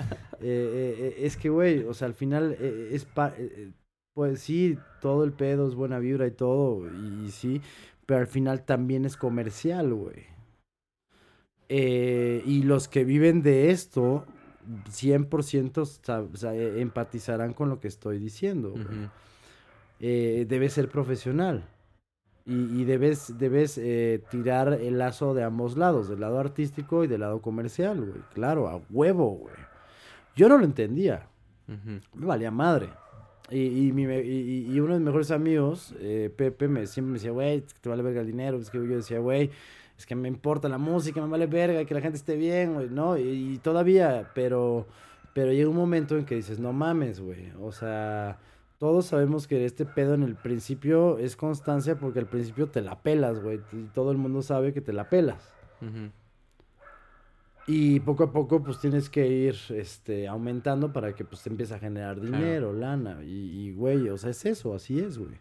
[0.44, 3.07] Eh, es que, güey, o sea, al final es...
[4.12, 7.62] pues sí, todo el pedo es buena vibra y todo, y sí,
[8.07, 10.32] pero al final también es comercial, güey.
[11.75, 14.27] Eh, y los que viven de esto,
[14.91, 18.75] 100% e, empatizarán con lo que estoy diciendo.
[19.99, 21.65] Eh, debes ser profesional.
[22.45, 27.21] Y, debes, debes eh, tirar el lazo de ambos lados, del lado artístico y del
[27.21, 28.21] lado comercial, güey.
[28.35, 29.55] Claro, a huevo, güey.
[30.37, 31.27] Yo no lo entendía.
[31.67, 32.91] Me valía madre.
[33.49, 35.95] Y, y, mi, y, uno de mis mejores amigos,
[36.37, 38.59] Pepe, me, siempre me decía, güey, te vale verga el dinero.
[38.59, 39.51] Es que yo decía, güey,
[39.97, 42.89] es que me importa la música, me vale verga, que la gente esté bien, güey,
[42.89, 43.17] ¿no?
[43.19, 44.87] Y, todavía, pero,
[45.35, 48.39] pero llega un momento en que dices, no mames, güey, o sea,
[48.79, 53.01] todos sabemos que este pedo en el principio es constancia porque al principio te la
[53.01, 55.53] pelas, güey, y todo el mundo sabe que te la pelas.
[57.67, 61.75] Y poco a poco, pues tienes que ir este, aumentando para que pues te empiece
[61.75, 63.23] a generar dinero, lana.
[63.23, 65.39] Y, y, güey, o sea, es eso, así es, güey.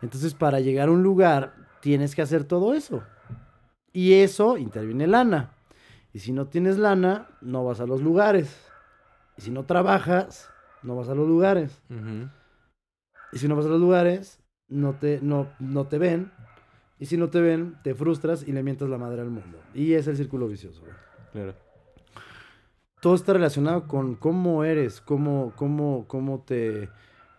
[0.00, 3.02] Entonces, para llegar a un lugar, tienes que hacer todo eso.
[3.96, 5.52] Y eso interviene lana.
[6.12, 8.54] Y si no tienes lana, no vas a los lugares.
[9.38, 10.50] Y si no trabajas,
[10.82, 11.80] no vas a los lugares.
[13.32, 14.38] Y si no vas a los lugares,
[14.68, 16.30] no te, no, no te ven.
[16.98, 19.62] Y si no te ven, te frustras y le mientas la madre al mundo.
[19.72, 20.92] Y es el círculo vicioso, güey.
[21.32, 21.54] Claro.
[23.00, 26.90] Todo está relacionado con cómo eres, cómo, cómo, cómo te...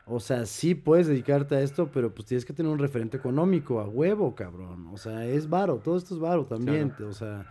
[0.10, 3.82] O sea, sí puedes dedicarte a esto, pero pues tienes que tener un referente económico,
[3.82, 4.88] a huevo, cabrón.
[4.94, 6.94] O sea, es varo, todo esto es varo también.
[7.06, 7.46] O sea,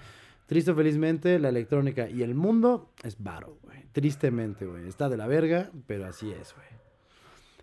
[0.47, 3.85] triste o felizmente, la electrónica y el mundo es varo, güey.
[3.93, 4.89] Tristemente, güey.
[4.89, 6.67] Está de la verga, pero así es, güey.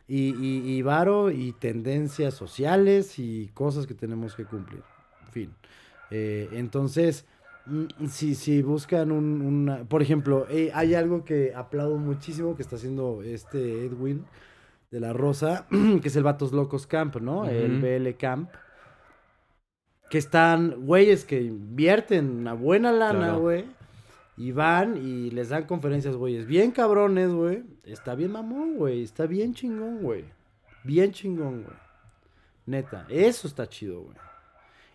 [0.08, 4.84] Y, y, y varo y tendencias sociales y cosas que tenemos que cumplir.
[5.26, 5.54] En fin.
[6.12, 7.26] Eh, entonces,
[7.66, 9.86] mm, si, si buscan un, una...
[9.86, 14.26] Por ejemplo, eh, hay algo que aplaudo muchísimo que está haciendo este Edwin
[14.94, 15.66] de la Rosa,
[16.02, 17.46] que es el Vatos Locos Camp, ¿no?
[17.50, 17.82] El.
[17.82, 18.52] BL Camp.
[20.12, 23.40] Que están güeyes que invierten una buena lana, Claro.
[23.40, 23.66] güey.
[24.38, 26.46] Y van y les dan conferencias, güeyes.
[26.46, 27.64] Bien cabrones, güey.
[27.86, 29.02] Está bien mamón, güey.
[29.02, 30.26] Está bien chingón, güey.
[30.84, 31.76] Bien chingón, güey.
[32.68, 33.08] Neta.
[33.10, 34.16] Eso está chido, güey.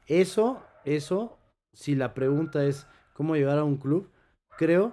[0.07, 1.39] Eso, eso,
[1.73, 4.09] si la pregunta es cómo llegar a un club,
[4.57, 4.93] creo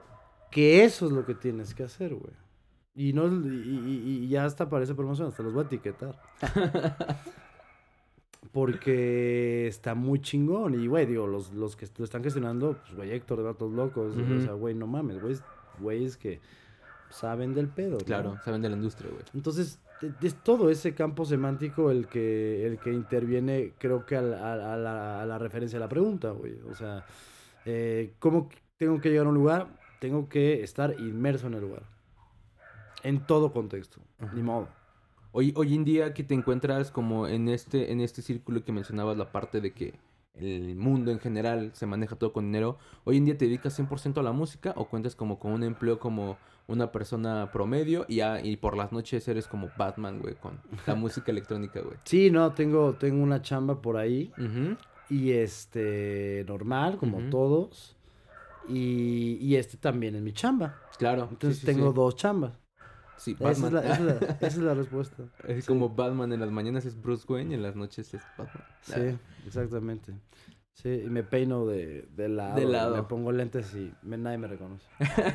[0.51, 2.33] que eso es lo que tienes que hacer, güey.
[2.95, 3.57] Y no y,
[4.05, 6.15] y- y ya hasta parece promoción, hasta los voy a etiquetar.
[8.51, 10.79] Porque está muy chingón.
[10.81, 14.15] Y, güey, digo, los, los que lo están gestionando, pues, güey, Héctor de Vatos Locos.
[14.15, 15.35] O sea, güey, no mames, güey,
[15.79, 16.39] güeyes que
[17.09, 17.97] saben del pedo.
[17.99, 18.05] ¿no?
[18.05, 19.23] Claro, saben de la industria, güey.
[19.33, 19.79] Entonces,
[20.21, 24.77] es todo ese campo semántico el que, el que interviene, creo que al- a, a
[24.77, 26.53] la, a la referencia a la pregunta, güey.
[26.69, 27.05] O sea,
[27.65, 29.67] eh, ¿cómo tengo que llegar a un lugar?
[29.99, 31.83] Tengo que estar inmerso en el lugar.
[33.05, 34.01] En todo contexto.
[34.33, 34.67] Ni modo.
[35.31, 39.17] Hoy, hoy en día que te encuentras como en este, en este círculo que mencionabas,
[39.17, 39.93] la parte de que
[40.33, 44.17] el mundo en general se maneja todo con dinero, hoy en día te dedicas 100%
[44.17, 46.37] a la música o cuentas como con un empleo como
[46.67, 50.95] una persona promedio y, ya- y por las noches eres como Batman, güey, con la
[50.95, 51.97] música electrónica, güey.
[52.05, 54.31] Sí, no, tengo, tengo una chamba por ahí.
[55.09, 57.95] Y este, normal, como todos.
[58.67, 60.79] Y, y este también es mi chamba.
[60.97, 61.27] Claro.
[61.29, 61.95] Entonces sí, sí, tengo sí.
[61.95, 62.53] dos chambas.
[63.25, 63.73] Sí, Esa es, Batman.
[63.73, 65.23] la, esa es la- esa es la respuesta.
[65.47, 68.63] Es como Batman en las mañanas es Bruce Wayne y en las noches es Batman.
[68.83, 69.17] Sí,
[69.47, 70.13] exactamente.
[70.75, 72.59] Sí, y me peino de, de lado.
[72.59, 72.97] De lado.
[72.97, 74.85] Me pongo lentes y me- nadie me reconoce.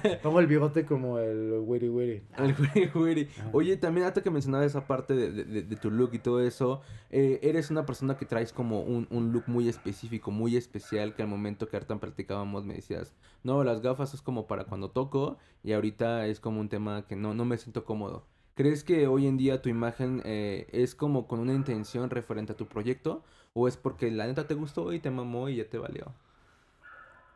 [0.05, 2.23] Me pongo el bigote como el Wiri Wiri.
[2.37, 3.29] El güiri, güiri.
[3.39, 3.49] Ajá.
[3.55, 5.31] Oye, también hasta que mencionaba esa parte de,
[5.63, 9.33] de- tu look y todo eso, eh, eres una persona que traes como un, un
[9.33, 13.81] look muy específico, muy especial, que al momento que ahorita platicábamos me decías, no, las
[13.81, 17.47] gafas es como para cuando toco y ahorita es como un tema que no, no
[17.47, 18.27] me siento cómodo.
[18.57, 22.57] ¿Crees que hoy en día tu imagen eh, es como con una intención referente a
[22.57, 23.25] tu proyecto?
[23.53, 26.13] ¿O es porque la neta te gustó y te mamó y ya te valió?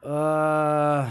[0.02, 1.08] Ah,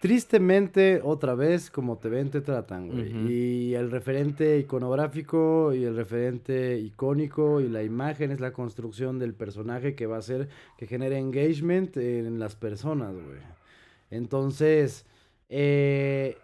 [0.00, 3.32] tristemente, otra vez, como te ven, te tratan, güey.
[3.32, 9.34] Y el referente iconográfico y el referente icónico y la imagen es la construcción del
[9.34, 13.40] personaje que va a hacer que genere engagement en las personas, güey.
[14.10, 15.06] Entonces,
[15.48, 16.36] eh,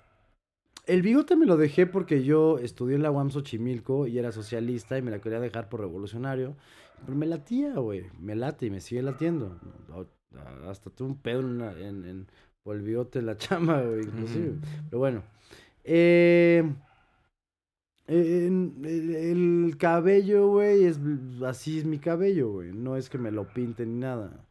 [0.87, 4.97] el bigote me lo dejé porque yo estudié en la UAM Xochimilco y era socialista
[4.97, 6.57] y me la quería dejar por revolucionario.
[7.05, 8.05] Pero me latía, güey.
[8.21, 9.59] Me late y me sigue latiendo.
[10.69, 12.27] Hasta tuve un pedo en, una- en- en-
[12.63, 14.57] por el bigote de la chama, güey, inclusive.
[14.91, 15.23] Pero bueno.
[15.85, 16.63] Eh,
[18.07, 20.99] en- el, el cabello, güey, es
[21.47, 22.73] así es mi cabello, güey.
[22.73, 24.45] No es que me lo pinte ni nada.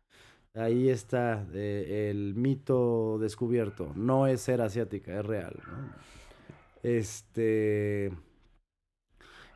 [0.54, 3.94] Ahí está eh, el mito descubierto.
[3.96, 5.94] No es ser asiática, es real, ¿no?
[6.84, 8.12] Este.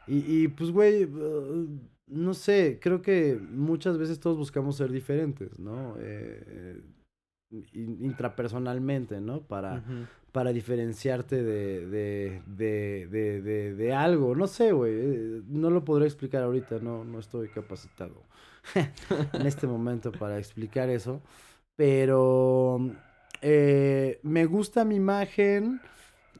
[0.08, 1.80] Y, y, pues, güey, uh,
[2.12, 5.95] no sé, creo que muchas veces todos buscamos ser diferentes, ¿no?
[5.99, 6.82] Eh,
[7.74, 9.41] in- intrapersonalmente, ¿no?
[9.41, 9.84] Para,
[10.32, 14.36] para diferenciarte de, de, de, de, de, de algo.
[14.36, 14.93] No sé, güey.
[14.95, 18.24] eh, No lo podré explicar ahorita, no, no estoy capacitado
[19.34, 21.22] en este momento para explicar eso.
[21.76, 22.80] Pero
[23.41, 25.82] eh, me gusta mi imagen.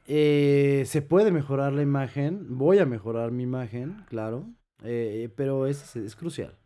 [0.06, 2.46] eh, se puede mejorar la imagen.
[2.56, 4.46] Voy a mejorar mi imagen, claro.
[4.84, 6.56] Eh, pero es, es crucial.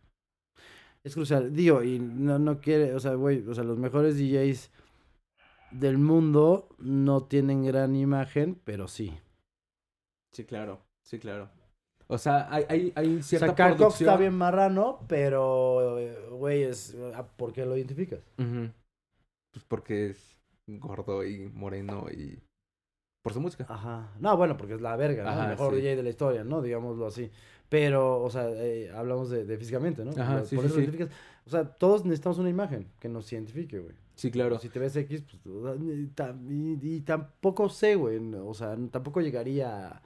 [1.05, 1.53] Es crucial.
[1.55, 4.71] Digo, y no, no quiere, o sea, güey, o sea, los mejores DJs
[5.71, 9.17] del mundo no tienen gran imagen, pero sí.
[10.33, 11.51] Sí, claro, sí, claro.
[12.09, 14.09] O sea, hay, hay, hay O cierta sea, Carl Cox producción.
[14.09, 18.21] está bien marrano, pero, eh, güey, es, ah, ¿por qué lo identificas?
[18.37, 20.37] Pues porque es
[20.67, 22.39] gordo y moreno y
[23.27, 23.67] por su música.
[23.69, 24.13] Ajá.
[24.21, 25.31] No, bueno, porque es la verga, ¿no?
[25.31, 25.81] Ajá, El mejor sí.
[25.81, 26.63] DJ de la historia, ¿no?
[26.63, 27.29] Digámoslo así.
[27.69, 30.13] Pero, o sea, eh, hablamos de, de físicamente, ¿no?
[30.17, 30.83] Ajá, sí, por sí, eso sí.
[30.83, 31.11] identificas.
[31.45, 33.97] O sea, todos necesitamos una imagen que nos identifique, güey.
[34.15, 34.59] Sí, claro.
[34.61, 35.79] Si te ves X, pues,
[36.53, 40.03] y tampoco sé, güey, o sea, tampoco llegaría a,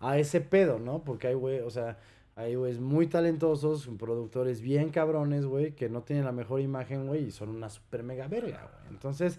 [0.00, 1.04] a ese pedo, ¿no?
[1.04, 1.98] Porque hay, güey, o sea,
[2.34, 7.24] Hay güeyes muy talentosos, productores bien cabrones, güey, que no tienen la mejor imagen, güey,
[7.26, 8.88] y son una super mega verga, güey.
[8.94, 9.38] Entonces,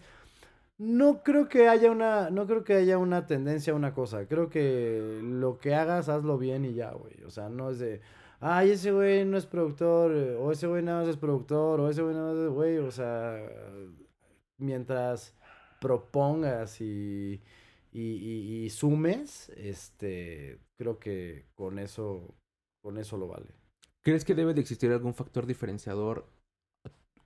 [0.83, 4.27] no creo que haya una, no creo que haya una tendencia a una cosa.
[4.27, 7.23] Creo que lo que hagas, hazlo bien y ya, güey.
[7.25, 8.01] O sea, no es de,
[8.39, 11.89] ay, ese güey no es productor, eh, o ese güey nada más es productor, o
[11.89, 12.77] ese güey nada más es güey.
[12.79, 13.39] O sea,
[14.57, 15.35] mientras
[15.79, 17.41] propongas y,
[17.91, 22.35] y, y, y sumes, este, creo que con eso
[22.83, 23.47] con eso lo vale.
[24.01, 26.27] ¿Crees que debe de existir algún factor diferenciador,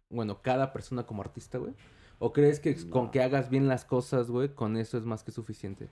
[0.09, 1.73] bueno, cada persona como artista, güey?
[2.19, 5.31] ¿O crees que con que hagas bien las cosas, güey, con eso es más que
[5.31, 5.89] suficiente?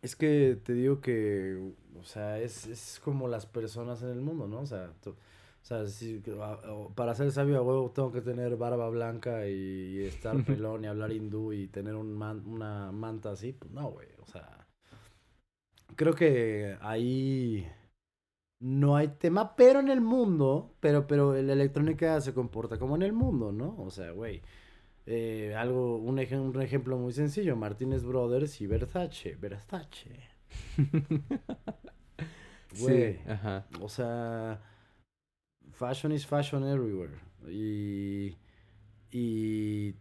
[0.00, 4.46] Es que te digo que, o sea, es, es como las personas en el mundo,
[4.46, 4.60] ¿no?
[4.60, 5.14] O sea, o
[5.60, 6.22] sea si,
[6.94, 11.12] para ser sabio a huevo tengo que tener barba blanca y, estar pelón y hablar
[11.12, 14.66] hindú y tener un una manta así, pues no, güey, o sea,
[15.96, 17.66] creo que ahí
[18.60, 23.02] no hay tema, pero en el mundo, pero, pero la electrónica se comporta como en
[23.02, 23.76] el mundo, ¿no?
[23.78, 24.42] O sea, güey,
[25.10, 30.28] eh, algo, un, un, ejemplo muy sencillo, Martínez Brothers y Versace, Versace.
[32.78, 33.66] Güey, ajá.
[33.80, 34.60] o sea,
[35.72, 37.14] fashion is fashion everywhere.
[37.48, 38.36] Y,
[39.10, 39.94] y,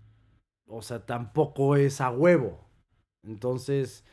[0.65, 2.59] o sea, tampoco es a huevo.
[3.23, 4.03] Entonces,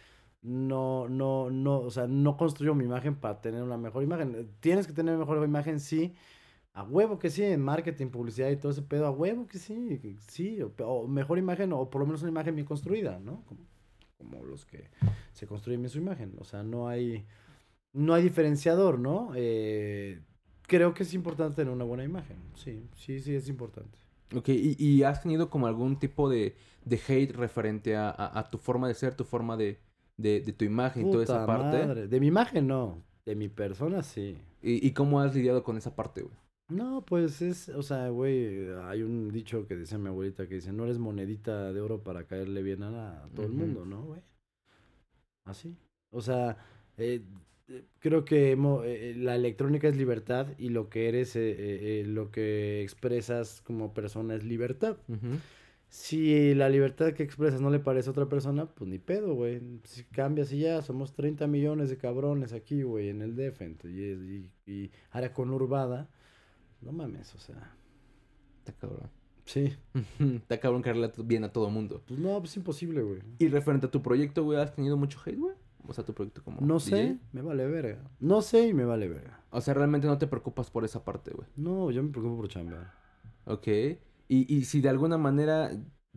[0.43, 4.49] no, no, no, o sea, no construyo mi imagen para tener una mejor imagen.
[4.61, 6.15] Tienes que tener mejor imagen, sí.
[6.75, 10.19] A huevo que sí, en marketing, publicidad y todo ese pedo, a huevo que sí,
[10.29, 13.45] sí, o, mejor imagen, o por lo menos una imagen bien construida, ¿no?
[13.47, 13.61] Como,
[14.19, 14.91] como, los que
[15.33, 16.35] se construyen bien su imagen.
[16.39, 17.25] O sea, no hay,
[17.93, 19.31] no hay diferenciador, ¿no?
[19.37, 20.21] Eh,
[20.67, 22.37] creo que es importante tener una buena imagen.
[22.55, 23.99] Sí, sí, sí, es importante.
[24.35, 28.59] Ok, ¿y, y has tenido como algún tipo de, de hate referente a, a tu
[28.59, 29.79] forma de ser, tu forma de,
[30.17, 32.07] de, de tu imagen y toda esa parte.
[32.07, 34.37] De mi imagen no, de mi persona sí.
[34.63, 36.35] ¿Y, ¿Y cómo has lidiado con esa parte, güey?
[36.69, 40.73] No, pues es, o sea, güey, hay un dicho que dice mi abuelita que dice,
[40.73, 44.23] no eres monedita de oro para caerle bien a, todo el mundo, ¿no, güey?
[45.45, 45.77] Así.
[46.11, 46.57] O sea,
[46.97, 47.23] eh,
[47.99, 53.61] creo que eh, la electrónica es libertad y lo que eres, eh, lo que expresas
[53.61, 54.97] como persona es libertad.
[55.89, 59.61] Si la libertad que expresas no le parece a otra persona, pues ni pedo, güey.
[59.85, 63.85] Si cambias y ya, somos 30 millones de cabrones aquí, güey, en el Defend.
[63.85, 66.09] Y, y, y área conurbada.
[66.85, 67.75] No mames, o sea.
[68.59, 69.11] Está cabrón.
[69.45, 69.77] Sí.
[70.19, 70.93] Está cabrón que
[71.25, 72.03] bien a todo mundo.
[72.07, 73.23] Pues no, pues imposible, güey.
[73.39, 75.55] Y referente a tu proyecto, güey, ¿has tenido mucho hate, güey?
[75.87, 76.61] O sea, tu proyecto como.
[76.61, 78.03] No sé, me vale verga.
[78.21, 79.43] No sé y me vale verga.
[79.51, 81.47] O sea, realmente no te preocupas por esa parte, güey.
[81.57, 82.95] No, yo me preocupo por chamba.
[83.45, 83.67] Ok.
[83.67, 85.71] Y, y si de alguna manera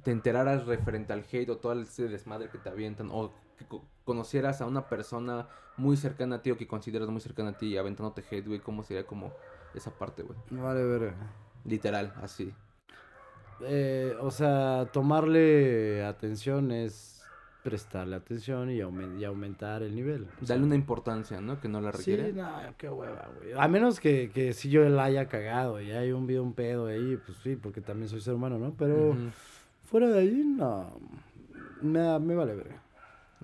[0.03, 3.65] te enteraras referente al hate o todo ese desmadre que te avientan, o que
[4.05, 7.67] conocieras a una persona muy cercana a ti o que consideras muy cercana a ti
[7.67, 9.33] y aventándote hate, güey, ¿cómo sería como
[9.77, 10.37] esa parte, güey?
[10.51, 11.13] Vale, ver.
[11.65, 12.53] Literal, así.
[13.61, 17.17] Eh, o sea, tomarle atención es
[17.63, 20.27] prestarle atención y, aumentar el nivel.
[20.39, 21.59] Dale una importancia, ¿no?
[21.59, 22.31] Que no la requiere.
[22.31, 23.53] Sí, no, qué hueva, güey.
[23.57, 26.87] A menos que, que si yo la haya cagado y hay un video, un pedo
[26.87, 28.73] ahí, pues sí, porque también soy ser humano, ¿no?
[28.77, 29.17] Pero
[29.83, 30.97] fuera de ahí, no.
[31.81, 32.71] Me, me vale ver.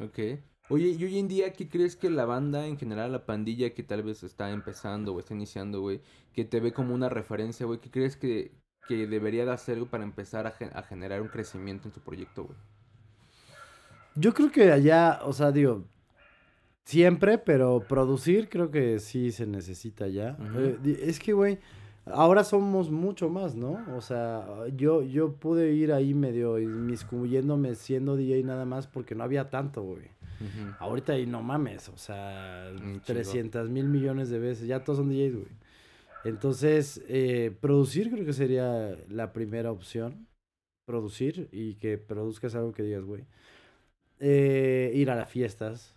[0.02, 0.40] Ok.
[0.70, 3.84] Oye, ¿y hoy en día qué crees que la banda, en general, la pandilla que
[3.84, 6.02] tal vez está empezando o está iniciando, güey,
[6.34, 8.52] que te ve como una referencia, güey, ¿qué crees que,
[8.88, 12.58] que debería de hacer para empezar a, a generar un crecimiento en tu proyecto, güey?
[14.16, 15.86] Yo creo que allá, o sea, digo,
[16.86, 20.38] siempre, pero producir creo que sí se necesita ya.
[20.56, 21.60] Eh, es que, güey,
[22.06, 23.84] ahora somos mucho más, ¿no?
[23.96, 24.46] O sea,
[24.76, 29.84] yo, yo pude ir ahí medio inmiscuyéndome siendo DJ nada más porque no había tanto,
[29.84, 30.12] güey.
[30.80, 32.70] Ahorita ahí no mames, o sea,
[33.06, 35.52] 300 mil millones de veces, ya todos son DJs, güey.
[36.26, 40.28] Entonces, eh, producir creo que sería la primera opción.
[40.86, 43.24] Producir y que produzcas algo que digas, güey
[44.26, 45.96] eh, ir a las fiestas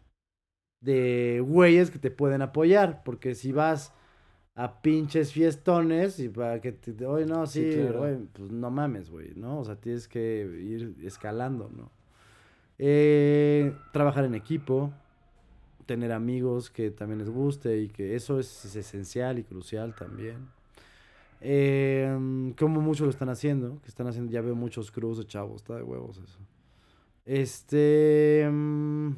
[0.82, 3.94] de güeyes que te pueden apoyar, porque si vas
[4.56, 7.70] a pinches fiestones y para que te, oye, no, sí,
[8.32, 9.60] pues no mames, güey, ¿no?
[9.60, 11.90] O sea, tienes que ir escalando, ¿no?
[12.78, 14.92] Eh, trabajar en equipo,
[15.84, 20.48] tener amigos que también les guste y que eso es, esencial y crucial también.
[21.42, 25.56] Eh, como muchos lo están haciendo, que están haciendo, ya veo muchos crews de chavos,
[25.56, 26.38] está de huevos eso.
[27.26, 28.48] Este.
[28.50, 29.16] Mm,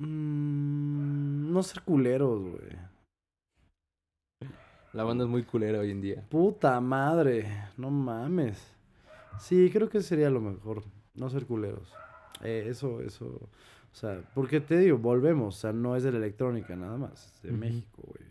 [0.00, 2.90] mm, no ser culeros, güey.
[4.92, 6.26] La banda es muy culera hoy en día.
[6.28, 7.46] Puta madre,
[7.76, 8.74] no mames.
[9.38, 10.82] Sí, creo que sería lo mejor.
[11.14, 11.92] No ser culeros.
[12.42, 13.26] Eh, eso, eso.
[13.26, 17.26] O sea, porque te digo, volvemos, o sea, no es de la electrónica nada más,
[17.34, 17.52] es de.
[17.52, 18.30] México, güey.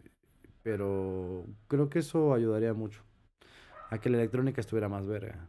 [0.63, 3.01] Pero creo que eso ayudaría mucho
[3.89, 5.47] a que la electrónica estuviera más verga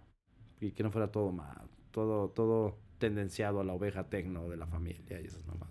[0.60, 1.58] y que no fuera todo más,
[1.90, 5.69] todo, todo tendenciado a la oveja tecno de la familia y esas mamadas.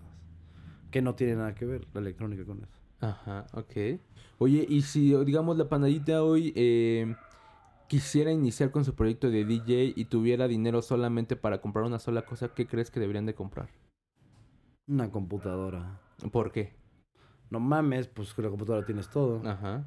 [0.90, 2.76] Que no tiene nada que ver la electrónica con eso.
[3.00, 4.00] Ajá, ok.
[4.38, 7.14] Oye, y si, digamos, la panadita hoy eh,
[7.88, 12.22] quisiera iniciar con su proyecto de DJ y tuviera dinero solamente para comprar una sola
[12.22, 13.68] cosa, ¿qué crees que deberían de comprar?
[14.86, 16.00] Una computadora.
[16.32, 16.74] ¿Por qué?
[17.50, 19.46] No mames, pues con la computadora tienes todo.
[19.48, 19.84] Ajá.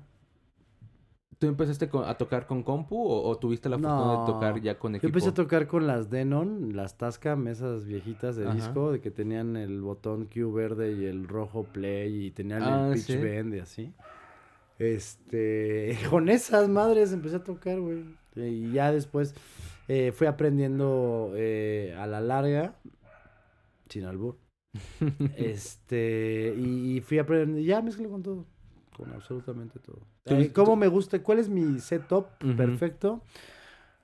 [1.39, 4.19] ¿Tú empezaste con- a tocar con compu o, o tuviste la fortuna No.
[4.25, 5.07] de tocar ya con Yo equipo?
[5.07, 8.53] empecé a tocar con las Denon, las Tascam, esas viejitas de Ajá.
[8.55, 12.87] disco, de que tenían el botón Q verde y el rojo play y tenían Ah,
[12.89, 13.17] el pitch sí.
[13.17, 13.93] bend y así.
[14.79, 18.03] Este, con esas madres empecé a tocar, güey.
[18.35, 19.35] Y ya después
[19.87, 22.75] eh, fui aprendiendo eh, a la larga,
[23.89, 24.37] sin albur.
[25.37, 28.45] este, y, y fui aprendiendo, ya mezclé con todo,
[28.97, 29.99] con absolutamente todo.
[30.25, 31.21] Eh, ¿Cómo me gusta?
[31.21, 32.55] ¿Cuál es mi setup Ujú.
[32.55, 33.21] perfecto?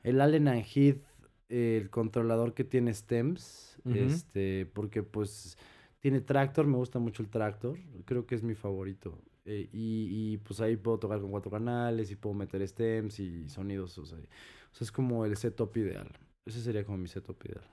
[0.04, 1.02] El Allen and Heath,
[1.50, 5.58] el controlador que tiene stems, este, porque pues
[6.00, 9.18] tiene tractor, me gusta mucho el tractor, creo que es mi favorito.
[9.46, 13.50] Eh, y, y, pues ahí puedo tocar con cuatro canales y puedo meter stems y
[13.50, 16.10] sonidos, o sea, o sea, es como el setup ideal.
[16.46, 17.64] Ese sería como mi setup ideal.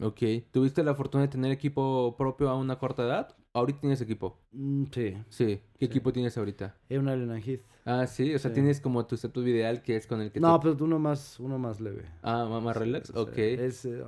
[0.00, 0.20] Ok.
[0.50, 3.34] ¿Tuviste la fortuna de tener equipo propio a una corta edad?
[3.54, 4.38] ¿Ahorita tienes equipo?
[4.52, 5.46] Mm, sí, Sí.
[5.78, 5.84] ¿Qué Sí.
[5.86, 6.76] equipo tienes ahorita?
[6.88, 7.62] es un Allen and Heath.
[7.86, 8.34] Ah, sí.
[8.34, 8.54] O sea, Sí.
[8.56, 11.40] tienes como tu setup ideal que es con el que No, te- pero uno más,
[11.40, 12.04] uno más leve.
[12.22, 13.10] Ah, más Sí, relax.
[13.10, 13.38] o sea, Ok.
[13.38, 14.02] Es eh,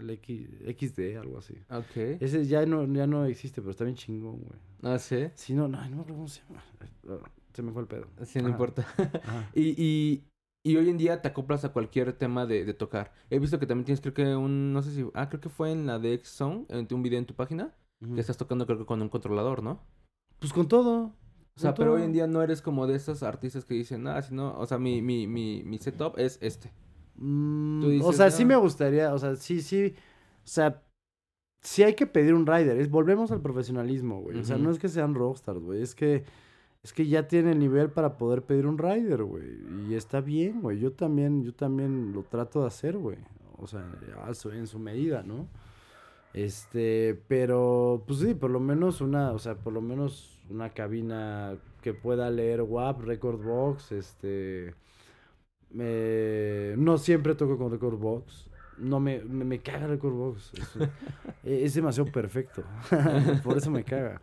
[0.00, 1.54] el X, XD, algo así.
[1.70, 1.96] Ok.
[2.20, 4.58] Ese ya no, ya no existe, pero está bien chingón, güey.
[4.82, 5.26] Ah, sí.
[5.34, 6.62] Si no, no, no me acuerdo cómo se llama.
[7.08, 8.06] Ah, Se me fue el pedo.
[8.24, 8.86] Sí, no Ajá, importa.
[8.96, 9.50] ajá.
[9.54, 10.24] Y, y,
[10.66, 13.12] y hoy en día te acoplas a cualquier tema de, de tocar.
[13.28, 15.70] He visto que también tienes, creo que un, no sé si, ah, creo que fue
[15.70, 17.74] en la de X-Zone, en un video en tu página,
[18.14, 19.82] que estás tocando creo que con un controlador, ¿no?
[20.38, 21.14] Pues con todo.
[21.56, 24.20] O sea, pero hoy en día no eres como de esos artistas que dicen, ah,
[24.22, 26.72] si no, o sea, mi, mi, mi, mi setup es este.
[27.16, 29.94] Mm, Tú o sea, sí me gustaría, o sea, sí, sí.
[30.44, 30.82] O sea,
[31.60, 32.78] sí hay que pedir un rider.
[32.78, 34.38] Es, volvemos al profesionalismo, güey.
[34.38, 35.82] O sea, no es que sean rockstars, güey.
[35.82, 36.24] Es que,
[36.84, 39.58] es que ya tiene el nivel para poder pedir un rider, güey.
[39.88, 40.78] Y está bien, güey.
[40.78, 43.16] Yo también, yo también lo trato de hacer, güey.
[43.56, 43.82] O sea,
[44.52, 45.48] en su medida, ¿no?
[46.34, 51.56] Este, pero, pues sí, por lo menos una, o sea, por lo menos una cabina
[51.80, 54.74] que pueda leer WAP, Record Box, este,
[55.70, 60.88] no siempre toco con Record Box, no me, me, caga Record Box, es,
[61.44, 62.64] es demasiado perfecto,
[63.44, 64.20] por eso me caga.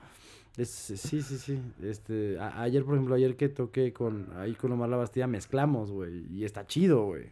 [0.58, 1.62] Es, sí, sí, sí.
[1.82, 5.92] Este, a- ayer, por ejemplo, ayer que toqué con ahí con Omar La Bastilla, mezclamos,
[5.92, 6.26] güey.
[6.30, 7.30] Y está chido, güey.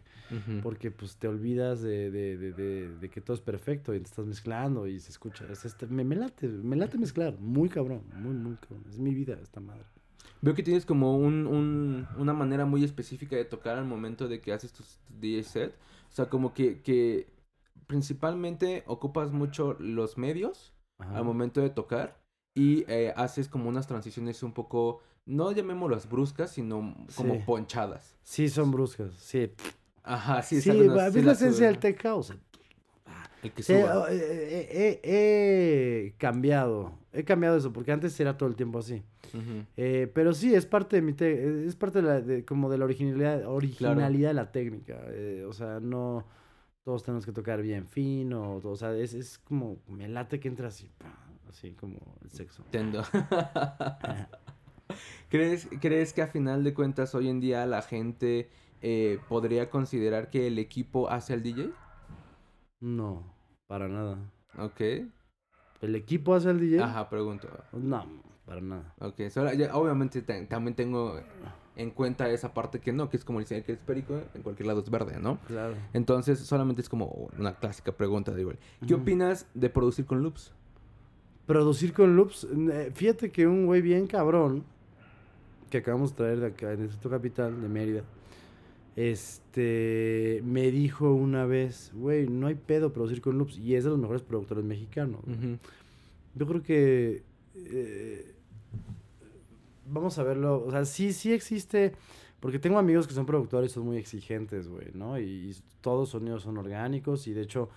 [0.62, 4.06] Porque pues te olvidas de, de, de, de, de que todo es perfecto y te
[4.06, 5.44] estás mezclando y se escucha.
[5.50, 7.36] Es este- me, me late, me late mezclar.
[7.40, 8.84] Muy cabrón, muy, muy cabrón.
[8.88, 9.82] Es mi vida esta madre.
[10.40, 14.40] Veo que tienes como un, un, una manera muy específica de tocar al momento de
[14.40, 15.74] que haces tus DJ set.
[16.10, 17.26] O sea, como que, que
[17.88, 21.18] principalmente ocupas mucho los medios Ajá.
[21.18, 22.19] al momento de tocar
[22.54, 27.40] y eh, haces como unas transiciones un poco, no llamémoslas bruscas, sino como Sí.
[27.46, 28.14] ponchadas.
[28.22, 29.12] Sí, son bruscas.
[29.14, 29.52] Sí.
[30.02, 32.34] Ajá, sí, Sí, esas unas- ¿ves sí la esencia del tech house?
[33.42, 34.00] El que Sí, suba.
[34.00, 36.92] oh, eh, eh, he cambiado.
[37.12, 39.02] He cambiado eso porque antes era todo el tiempo así.
[39.76, 42.78] Eh, pero sí, es parte de mi te- es parte de la, de- como de
[42.78, 45.00] la originalidad, originalidad de la técnica.
[45.08, 46.26] eh, o sea, no
[46.84, 48.56] todos tenemos que tocar bien fino.
[48.62, 50.90] O sea, es, es como me late que entra así,
[51.50, 52.62] así como el sexo.
[52.64, 53.02] Entiendo.
[55.28, 58.50] ¿Crees, ¿Crees que a final de cuentas hoy en día la gente
[58.82, 61.70] eh, podría considerar que el equipo hace al DJ?
[62.80, 63.32] No,
[63.66, 64.18] para nada.
[64.58, 64.80] Ok.
[65.80, 66.82] ¿El equipo hace el DJ?
[66.82, 67.48] Ajá, pregunto.
[67.72, 68.04] No,
[68.44, 68.94] para nada.
[68.98, 69.20] Ok,
[69.56, 71.20] ya, obviamente te- también tengo
[71.76, 74.66] en cuenta esa parte que no, que es como dice que es perico, en cualquier
[74.66, 75.38] lado es verde, ¿no?
[75.46, 75.74] Claro.
[75.92, 78.58] Entonces solamente es como una clásica pregunta de igual.
[78.86, 80.52] ¿Qué opinas de producir con loops?
[81.50, 82.46] Producir con loops.
[82.72, 84.62] eh, Fíjate que un güey bien cabrón
[85.68, 88.04] que acabamos de traer de acá, de Distrito Capital, de Mérida,
[88.94, 93.58] este, me dijo una vez, güey, no hay pedo producir con loops.
[93.58, 95.22] Y es de los mejores productores mexicanos.
[96.36, 97.24] Yo creo que
[97.56, 98.32] eh,
[99.88, 101.94] vamos a verlo, o sea, sí, sí existe,
[102.38, 105.18] porque tengo amigos que son productores y son muy exigentes, güey, ¿no?
[105.18, 107.70] Y, y todos los sonidos son orgánicos y de hecho,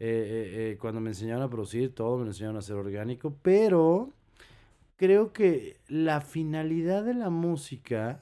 [0.00, 3.36] eh, eh, eh, cuando me enseñaron a producir, todo me lo enseñaron a hacer orgánico,
[3.42, 4.12] pero
[4.96, 8.20] creo que la finalidad de la música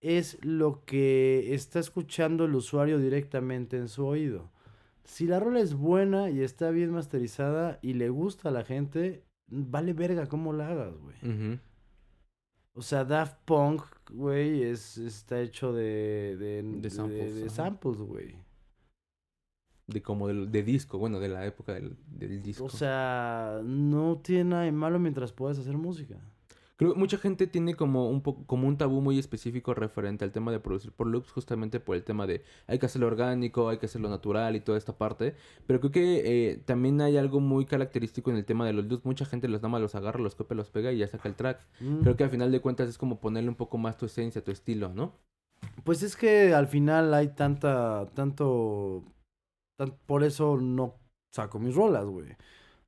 [0.00, 4.50] es lo que está escuchando el usuario directamente en su oído.
[5.04, 9.24] Si la rola es buena y está bien masterizada y le gusta a la gente,
[9.46, 11.58] vale verga cómo la hagas, güey.
[12.74, 18.34] O sea, Daft Punk, güey, es, está hecho de, de, De samples, güey.
[19.86, 22.64] De como del- de, disco, bueno, de la época del, del disco.
[22.64, 26.16] O sea, no tiene nada de malo mientras puedas hacer música.
[26.76, 30.32] Creo que mucha gente tiene como un poco como un tabú muy específico referente al
[30.32, 33.78] tema de producir por loops, justamente por el tema de hay que hacerlo orgánico, hay
[33.78, 35.36] que hacerlo natural y toda esta parte.
[35.66, 39.04] Pero creo que eh, también hay algo muy característico en el tema de los loops.
[39.04, 41.36] Mucha gente los nada más los agarra, los copia, los pega y ya saca el
[41.36, 41.60] track.
[41.80, 42.00] Mm.
[42.00, 44.50] Creo que al final de cuentas es como ponerle un poco más tu esencia, tu
[44.50, 45.12] estilo, ¿no?
[45.84, 49.04] Pues es que al final hay tanta, tanto,
[49.76, 50.94] tan- por eso no
[51.30, 52.28] saco mis rolas, güey.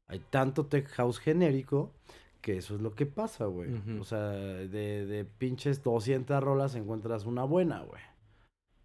[0.07, 1.93] Hay tanto tech house genérico
[2.41, 3.71] que eso es lo que pasa, güey.
[3.99, 8.03] O sea, de, de pinches 200 rolas encuentras una buena, güey.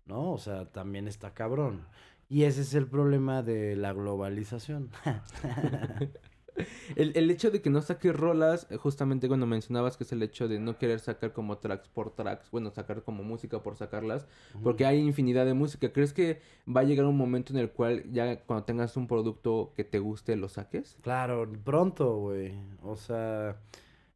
[0.06, 0.32] ¿No?
[0.32, 1.86] O sea, también está cabrón.
[2.30, 4.92] Y ese es el problema de la globalización.
[6.96, 10.24] El, el hecho de que no saques rolas, eh, justamente cuando mencionabas que es el
[10.24, 14.28] hecho de no querer sacar como tracks por tracks, bueno, sacar como música por sacarlas,
[14.64, 15.92] porque hay infinidad de música.
[15.92, 19.74] ¿Crees que va a llegar un momento en el cual ya cuando tengas un producto
[19.76, 20.98] que te guste lo saques?
[21.02, 22.54] Claro, pronto, güey.
[22.82, 23.60] O sea,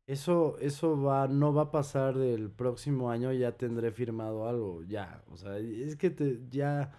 [0.08, 5.24] eso, eso va, no va a pasar del próximo año, ya tendré firmado algo, ya.
[5.32, 6.91] O sea, es que te, ya,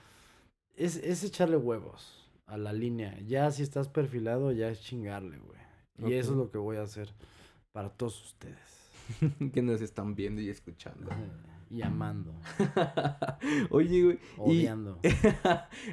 [0.76, 3.18] es, es echarle huevos a la línea.
[3.20, 5.58] Ya si estás perfilado, ya es chingarle, güey.
[6.10, 7.08] Y eso es lo que voy a hacer
[7.72, 8.90] para todos ustedes.
[9.52, 11.10] que nos están viendo y escuchando.
[11.70, 12.32] Y amando,
[13.70, 14.18] Oye, güey.
[14.36, 15.00] Y odiando.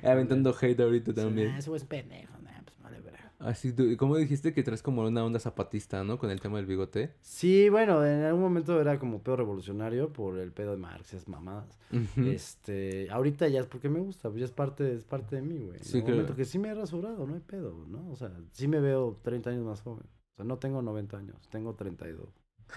[0.04, 1.47] aventando hate ahorita también.
[1.54, 3.30] "Nah, ese güey es pendejo, nah, pues vale verga".
[3.43, 6.17] Así, ¿cómo dijiste que traes como una onda zapatista, ¿no?
[6.19, 7.15] Con el tema del bigote.
[7.21, 11.27] Sí, bueno, en algún momento era como pedo revolucionario por el pedo de Marx, esas
[11.27, 11.79] mamadas.
[12.17, 15.57] Este, ahorita ya es porque me gusta, pues ya es parte, es parte de mí,
[15.59, 15.79] güey.
[15.81, 16.17] Sí, En claro.
[16.17, 18.09] momento que sí me he rasurado, no hay pedo, ¿no?
[18.11, 20.05] O sea, sí me veo 30 años más joven.
[20.05, 22.29] O sea, no tengo 90 años, tengo 32.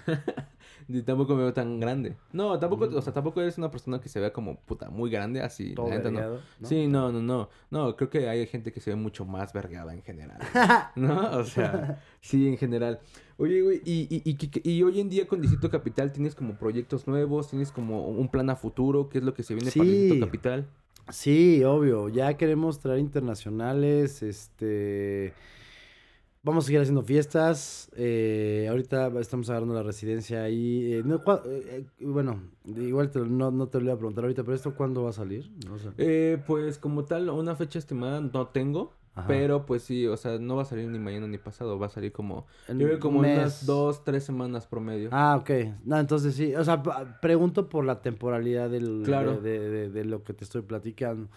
[0.88, 2.14] Ni tampoco me veo tan grande.
[2.32, 2.97] No, tampoco, Mm.
[2.97, 5.72] o sea, tampoco eres una persona que se vea como puta muy grande así.
[5.74, 6.18] Todo neta, no.
[6.18, 6.68] vergueado, ¿no?
[6.68, 7.49] Sí, no, no, no.
[7.70, 10.38] No, creo que hay gente que se ve mucho más vergada en general.
[10.97, 11.38] ¿No?
[11.38, 13.01] O sea, sí, en general.
[13.38, 14.30] Oye, güey, y, y,
[14.62, 18.28] y, y hoy en día con Distrito Capital tienes como proyectos nuevos, tienes como un
[18.28, 19.90] plan a futuro, ¿qué es lo que se viene para Sí.
[19.90, 20.66] Distrito Capital?
[21.11, 25.32] Sí, obvio, ya queremos traer internacionales, este...
[26.45, 27.90] Vamos a seguir haciendo fiestas.
[27.97, 30.92] eh, ahorita estamos agarrando la residencia ahí.
[30.92, 34.55] eh, no, eh, bueno, igual te- no, no te lo voy a preguntar ahorita, pero
[34.55, 35.51] ¿esto cuándo va a salir?
[35.66, 35.88] No sé.
[35.97, 39.26] Eh, pues como tal, una fecha estimada no tengo, Ajá.
[39.26, 41.88] pero pues sí, o sea, no va a salir ni mañana ni pasado, va a
[41.88, 43.38] salir como, yo creo en mes.
[43.38, 45.09] unas dos, tres semanas promedio.
[45.12, 45.51] Ah, ok.
[45.84, 46.55] No, entonces sí.
[46.55, 46.82] O sea,
[47.22, 49.38] pregunto por la temporalidad del, Claro.
[49.38, 51.28] de, de- de- de lo que te estoy platicando.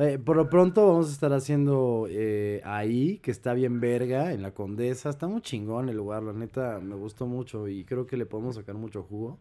[0.00, 4.40] Eh, por lo pronto vamos a estar haciendo eh, ahí, que está bien verga, en
[4.40, 5.10] la Condesa.
[5.10, 8.54] Está muy chingón el lugar, la neta, me gustó mucho y creo que le podemos
[8.56, 9.38] sacar mucho jugo.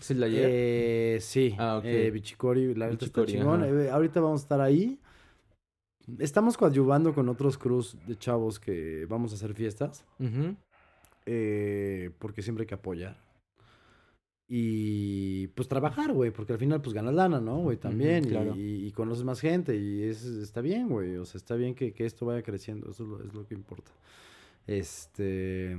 [0.00, 0.48] ¿Sí la llega?
[0.50, 3.62] Eh, sí, Ah, Bichicori, la neta está Bichicori, chingón.
[3.62, 3.72] ajá.
[3.72, 5.00] Eh, ahorita vamos a estar ahí.
[6.18, 10.04] Estamos coadyuvando con otros crews de chavos que vamos a hacer fiestas.
[10.18, 13.16] Porque siempre hay que apoyar.
[14.48, 17.76] Y pues trabajar, güey, porque al final pues ganas lana, ¿no, güey?
[17.78, 18.24] También.
[18.24, 18.54] y- claro.
[18.56, 21.16] y, y conoces más gente y es, está bien, güey.
[21.16, 22.90] O sea, está bien que, que esto vaya creciendo.
[22.90, 23.90] Eso es lo, es lo que importa.
[24.66, 25.76] Este...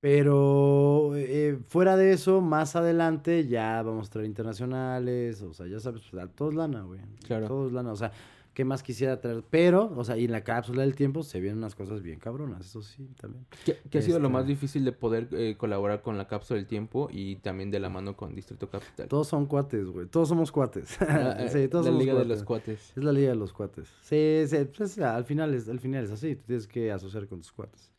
[0.00, 5.80] Pero eh, fuera de eso, más adelante ya vamos a traer internacionales, o sea, ya
[5.80, 7.00] sabes, pues, a todos lana, güey.
[7.26, 7.46] Claro.
[7.46, 8.12] Todos lana, o sea,
[8.54, 9.44] ¿qué más quisiera traer?
[9.50, 12.64] Pero, o sea, y en la cápsula del tiempo se vienen unas cosas bien cabronas,
[12.64, 13.44] eso sí, también.
[13.64, 16.58] ¿Qué, qué ha sido lo Este- más difícil de poder eh, colaborar con la cápsula
[16.58, 19.08] del tiempo y también de la mano con Distrito Capital?
[19.08, 20.06] Todos son cuates, güey.
[20.06, 20.96] Todos somos cuates.
[21.02, 22.92] Ah, eh, sí, todos la somos liga de los cuates.
[22.96, 23.88] Es la liga de los cuates.
[24.02, 26.36] Sí, sí, pues, al final es, al final es así.
[26.36, 27.90] Tú tienes que asociar con tus cuates.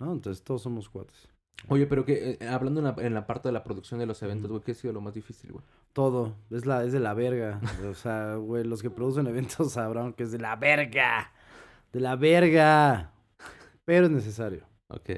[0.00, 0.12] ¿No?
[0.12, 1.28] Entonces todos somos cuates.
[1.68, 4.22] Oye, pero que eh, hablando en la, en la parte de la producción de los
[4.22, 5.64] eventos, güey, ¿qué ha sido lo más difícil, güey?
[5.92, 6.36] Todo.
[6.50, 7.60] Es la, es de la verga.
[7.88, 11.32] O sea, güey, los que producen eventos sabrán que es de la verga.
[11.92, 13.12] De la verga.
[13.84, 14.66] Pero es necesario.
[14.88, 15.10] Ok.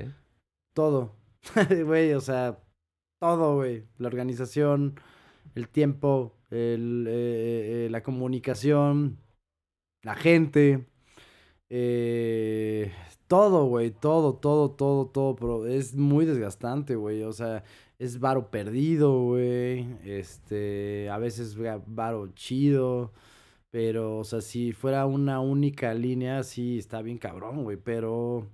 [0.75, 1.17] Todo.
[1.87, 2.59] Güey, o sea,
[3.21, 3.87] todo, güey.
[3.99, 5.01] La organización,
[5.55, 9.19] el tiempo, el, eh, eh, la comunicación,
[10.03, 10.87] la gente.
[11.71, 12.93] eh,
[13.29, 13.91] todo, güey.
[13.91, 15.37] Todo, todo, todo, todo.
[15.37, 17.23] Pero es muy desgastante, güey.
[17.23, 17.65] O sea,
[17.99, 19.87] es varo perdido, güey.
[20.05, 21.57] Este, a veces
[21.87, 23.13] varo chido.
[23.71, 27.77] Pero, o sea, si fuera una única línea, sí está bien cabrón, güey.
[27.77, 28.49] Pero,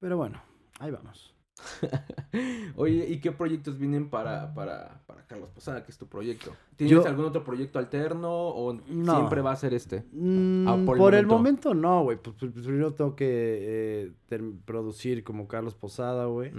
[0.00, 0.42] pero bueno,
[0.80, 1.27] ahí vamos.
[2.76, 6.54] Oye, ¿y qué proyectos vienen para, para, para Carlos Posada, que es tu proyecto?
[6.76, 10.04] ¿Tienes algún otro proyecto alterno o siempre va a ser este?
[10.12, 11.74] Mm, ah, por, el, momento?
[11.74, 12.18] no, güey.
[12.18, 16.52] Pues, pues, primero tengo que eh, producir como Carlos Posada, güey.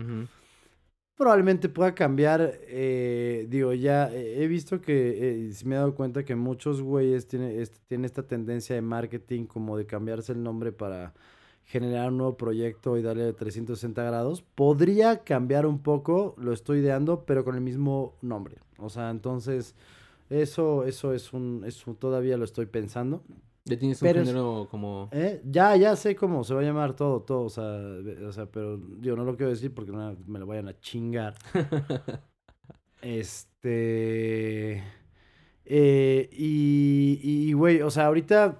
[1.15, 6.35] Probablemente pueda cambiar, eh, digo, ya he visto que, eh, me he dado cuenta que
[6.35, 11.13] muchos güeyes tienen, tienen esta tendencia de marketing como de cambiarse el nombre para
[11.69, 14.41] generar un nuevo proyecto y darle 360 grados.
[14.41, 18.57] Podría cambiar un poco, lo estoy ideando, pero con el mismo nombre.
[18.79, 19.75] O sea, entonces,
[20.31, 23.23] eso, eso es un, eso todavía lo estoy pensando.
[23.65, 25.09] ¿Ya tienes un género como...?
[25.11, 25.43] ¿Eh?
[25.45, 27.79] Ya, ya sé cómo se va a llamar todo, todo, o sea,
[28.27, 31.35] o sea, pero yo no lo quiero decir porque no me lo vayan a chingar.
[33.03, 34.83] este...
[35.65, 38.59] Eh, y, y, güey, o sea, ahorita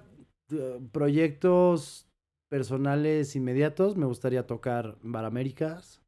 [0.52, 2.06] uh, proyectos
[2.50, 6.02] personales inmediatos, me gustaría tocar en Bar Américas.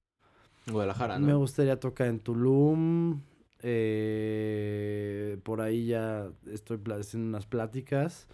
[0.67, 1.27] Guadalajara, ¿no?
[1.27, 3.23] Me gustaría tocar en Tulum.
[3.63, 8.27] Eh, por ahí ya estoy haciendo unas pláticas.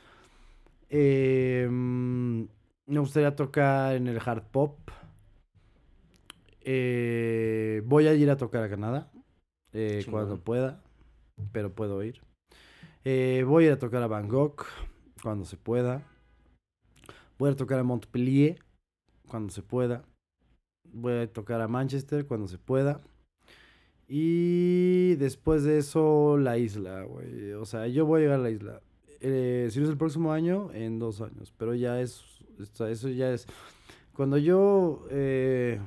[0.88, 2.48] Em,
[2.86, 4.78] me gustaría tocar en el hard pop.
[6.62, 9.11] Eh, voy a ir a tocar a Canadá
[9.74, 10.82] eh, cuando pueda,
[11.52, 12.22] pero puedo ir.
[13.04, 14.66] voy a ir a tocar a Bangkok
[15.22, 16.02] cuando se pueda.
[17.39, 18.59] Voy a tocar a Montpellier
[19.28, 20.05] cuando se pueda.
[20.93, 23.01] Voy a tocar a Manchester cuando se pueda.
[24.09, 27.53] Y después de eso, la isla, güey.
[27.53, 28.80] O sea, yo voy a llegar a la isla.
[29.20, 31.53] Eh, si no es el próximo año, en dos años.
[31.57, 32.24] Pero ya es.
[32.59, 33.47] Eso ya es.
[34.14, 35.78] Cuando yo eh,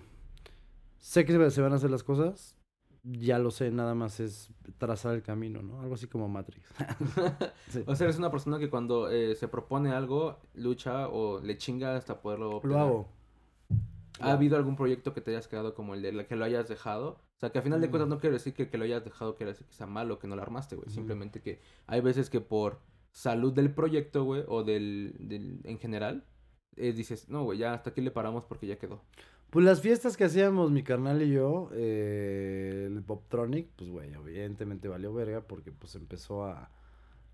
[0.99, 2.55] sé que se van a hacer las cosas,
[3.03, 5.81] ya lo sé, nada más es trazar el camino, ¿no?
[5.81, 6.67] Algo así como Matrix.
[7.87, 11.95] O sea, eres una persona que cuando eh, se propone algo, lucha o le chinga
[11.95, 13.09] hasta poderlo Lo hago.
[14.19, 17.19] ¿Ha habido algún proyecto que te hayas quedado como el de que lo hayas dejado?
[17.35, 18.11] O sea, que al final de cuentas mm.
[18.11, 20.35] no quiero decir que, que lo hayas dejado quiere decir que sea malo, que no
[20.35, 20.89] lo armaste, güey.
[20.89, 22.81] Simplemente que hay veces que por
[23.11, 26.23] salud del proyecto, güey, o del, del en general,
[26.75, 29.01] eh, dices, no, güey, ya hasta aquí le paramos porque ya quedó.
[29.51, 34.87] Pues las fiestas que hacíamos mi carnal y yo, eh, el Poptronic, pues güey, evidentemente
[34.87, 36.71] valió verga porque pues empezó a,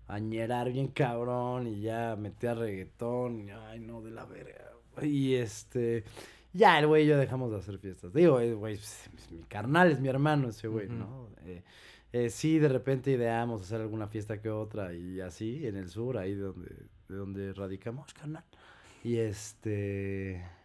[0.08, 4.72] a ñerar bien cabrón y ya metía reggaetón y ay no, de la verga.
[5.00, 6.02] Y este,
[6.52, 8.12] ya el güey y yo dejamos de hacer fiestas.
[8.12, 11.28] Digo, eh, güey, pues, mi carnal es mi hermano ese güey, ¿no?
[11.44, 11.62] Eh,
[12.12, 16.18] eh, sí, de repente ideamos hacer alguna fiesta que otra y así en el sur,
[16.18, 16.74] ahí de donde,
[17.08, 18.44] de donde radicamos, carnal.
[19.04, 20.57] Y este...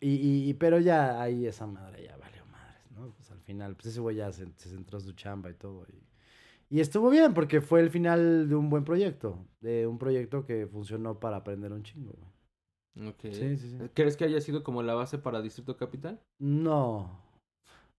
[0.00, 3.12] Y, y, pero ya ahí esa madre ya valió madres, ¿no?
[3.12, 5.86] Pues al final, pues ese güey ya se, se centró en su chamba y todo.
[5.88, 9.44] Y, y, estuvo bien porque fue el final de un buen proyecto.
[9.60, 13.10] De un proyecto que funcionó para aprender un chingo, güey.
[13.10, 13.20] Ok.
[13.32, 13.78] Sí, sí, sí.
[13.94, 16.20] ¿Crees que haya sido como la base para Distrito Capital?
[16.38, 17.22] No.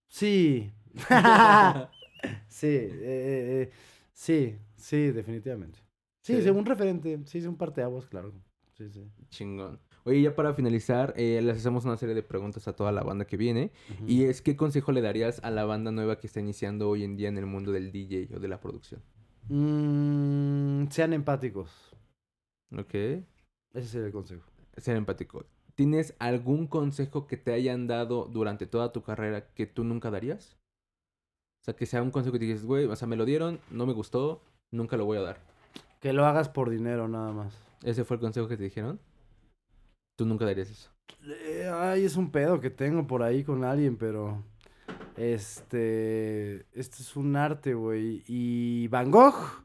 [0.08, 0.72] Sí.
[2.48, 3.70] sí, eh, eh,
[4.12, 5.78] sí, sí, definitivamente.
[6.22, 7.20] Sí, sí, un referente.
[7.26, 8.32] Sí, es un parteaguas, claro.
[8.74, 9.10] Sí, sí.
[9.28, 9.80] Chingón.
[10.04, 13.24] Oye, ya para finalizar, eh, les hacemos una serie de preguntas a toda la banda
[13.24, 13.70] que viene.
[14.06, 17.16] Y es, ¿qué consejo le darías a la banda nueva que está iniciando hoy en
[17.16, 19.00] día en el mundo del DJ o de la producción?
[19.48, 21.70] Mm, sean empáticos.
[22.76, 22.94] Ok.
[22.94, 24.42] Ese sería el consejo.
[24.76, 25.46] Sean empáticos.
[25.76, 30.58] ¿Tienes algún consejo que te hayan dado durante toda tu carrera que tú nunca darías?
[31.60, 33.60] O sea, que sea un consejo que te dices, güey, o sea, me lo dieron,
[33.70, 34.42] no me gustó,
[34.72, 35.38] nunca lo voy a dar.
[36.00, 37.56] Que lo hagas por dinero nada más.
[37.84, 38.98] ¿Ese fue el consejo que te dijeron?
[40.22, 40.88] Tú nunca darías eso.
[41.26, 44.40] Eh, ay, es un pedo que tengo por ahí con alguien, pero.
[45.16, 46.64] Este.
[46.78, 48.22] Este es un arte, güey.
[48.28, 49.64] Y Van Gogh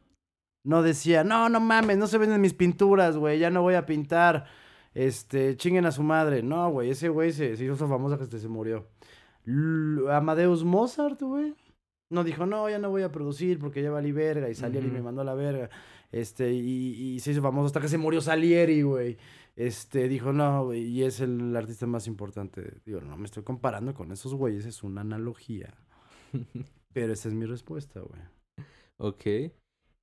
[0.63, 3.85] no decía, no, no mames, no se venden mis pinturas, güey, ya no voy a
[3.85, 4.45] pintar.
[4.95, 6.41] Este, chinguen a su madre.
[6.41, 8.87] No, güey, ese güey se, se hizo famoso que se murió.
[10.09, 11.53] Amadeus Mozart, güey.
[12.09, 14.49] No dijo, no, ya no voy a producir porque ya valí verga.
[14.49, 15.69] Y Salieri y me mandó a la verga.
[16.11, 19.19] Este, y, y se hizo famoso hasta que se murió Salieri, güey
[19.57, 22.79] este, dijo, no, y es el artista más importante.
[22.85, 25.73] Digo, no me estoy comparando con esos güeyes, es una analogía.
[26.93, 28.21] Pero esa es mi respuesta, güey.
[28.97, 29.51] Ok.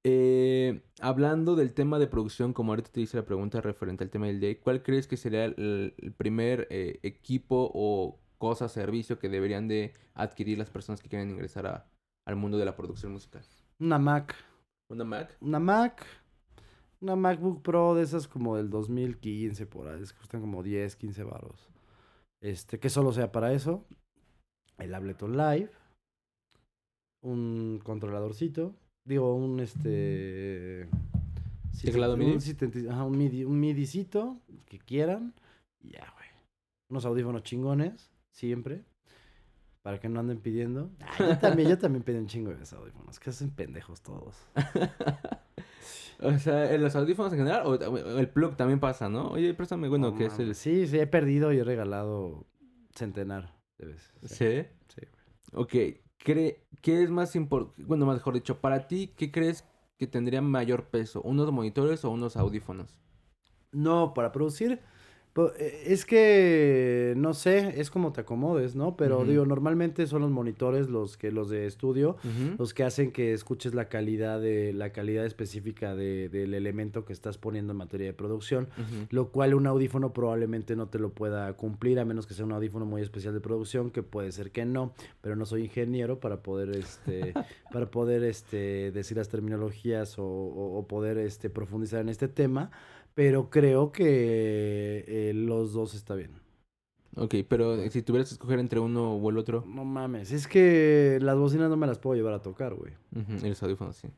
[0.02, 4.26] Eh, hablando del tema de producción, como ahorita te hice la pregunta referente al tema
[4.26, 9.68] del day, ¿cuál crees que sería el, primer eh, equipo o cosa, servicio que deberían
[9.68, 11.88] de adquirir las personas que quieren ingresar a,
[12.26, 13.44] al mundo de la producción musical?
[13.78, 14.34] Una Mac.
[14.90, 15.36] ¿Una Mac?
[15.40, 16.05] Una Mac
[17.05, 21.22] una MacBook Pro de esas como del 2015 por ahí, que cuestan como 10, 15
[21.24, 21.68] baros.
[22.42, 23.84] Este, que solo sea para eso.
[24.78, 25.70] El Ableton Live.
[27.22, 28.74] Un controladorcito.
[29.07, 30.88] Digo, un este.
[31.82, 32.32] ¿Teclado MIDI?
[32.32, 35.34] Un, un, MIDI, un MIDIcito que quieran.
[35.80, 36.28] Ya, güey.
[36.90, 38.84] Unos audífonos chingones, siempre.
[39.82, 40.90] Para que no anden pidiendo.
[41.00, 43.18] Ah, yo también, yo también pedí un chingo de esos audífonos.
[43.20, 44.48] Que hacen pendejos todos.
[46.25, 49.29] O sea, en los audífonos en general, o el plug también pasa, ¿no?
[49.29, 50.55] Oye, préstame, bueno, No que es el...
[50.55, 52.47] Sí, sí, he perdido y he regalado
[52.95, 54.12] centenar de veces.
[54.22, 54.66] ¿Sí?
[54.89, 55.07] Sí.
[55.53, 55.75] Ok,
[56.18, 57.85] cree, ¿qué es más importante?
[57.85, 59.64] Bueno, mejor dicho, para ti, ¿qué crees
[59.99, 61.22] que tendría mayor peso?
[61.22, 62.97] ¿Unos monitores o unos audífonos?
[63.70, 64.81] No, para producir.
[65.35, 68.97] Po- eh, Es que, no sé, es como te acomodes, ¿no?
[68.97, 72.16] Pero digo, normalmente son los monitores los que los de estudio,
[72.59, 77.12] los que hacen que escuches la calidad de la calidad específica de- del elemento que
[77.12, 78.68] estás poniendo en materia de producción.
[79.11, 82.53] Lo cual un audífono probablemente no te lo pueda cumplir, a menos que sea un
[82.53, 86.43] audífono muy especial de producción, que puede ser que no, pero no soy ingeniero para
[86.43, 87.35] poder este,
[87.72, 92.70] para poder este, decir las terminologías o, o- o poder este, profundizar en este tema,
[93.15, 96.33] pero creo que eh, los dos está bien.
[97.17, 101.19] Ok, pero si tuvieras que escoger entre uno o el otro, No mames, es que
[101.23, 102.93] las bocinas no me las puedo llevar a tocar, güey.
[103.15, 104.09] Ujú, y los audífonos, sí.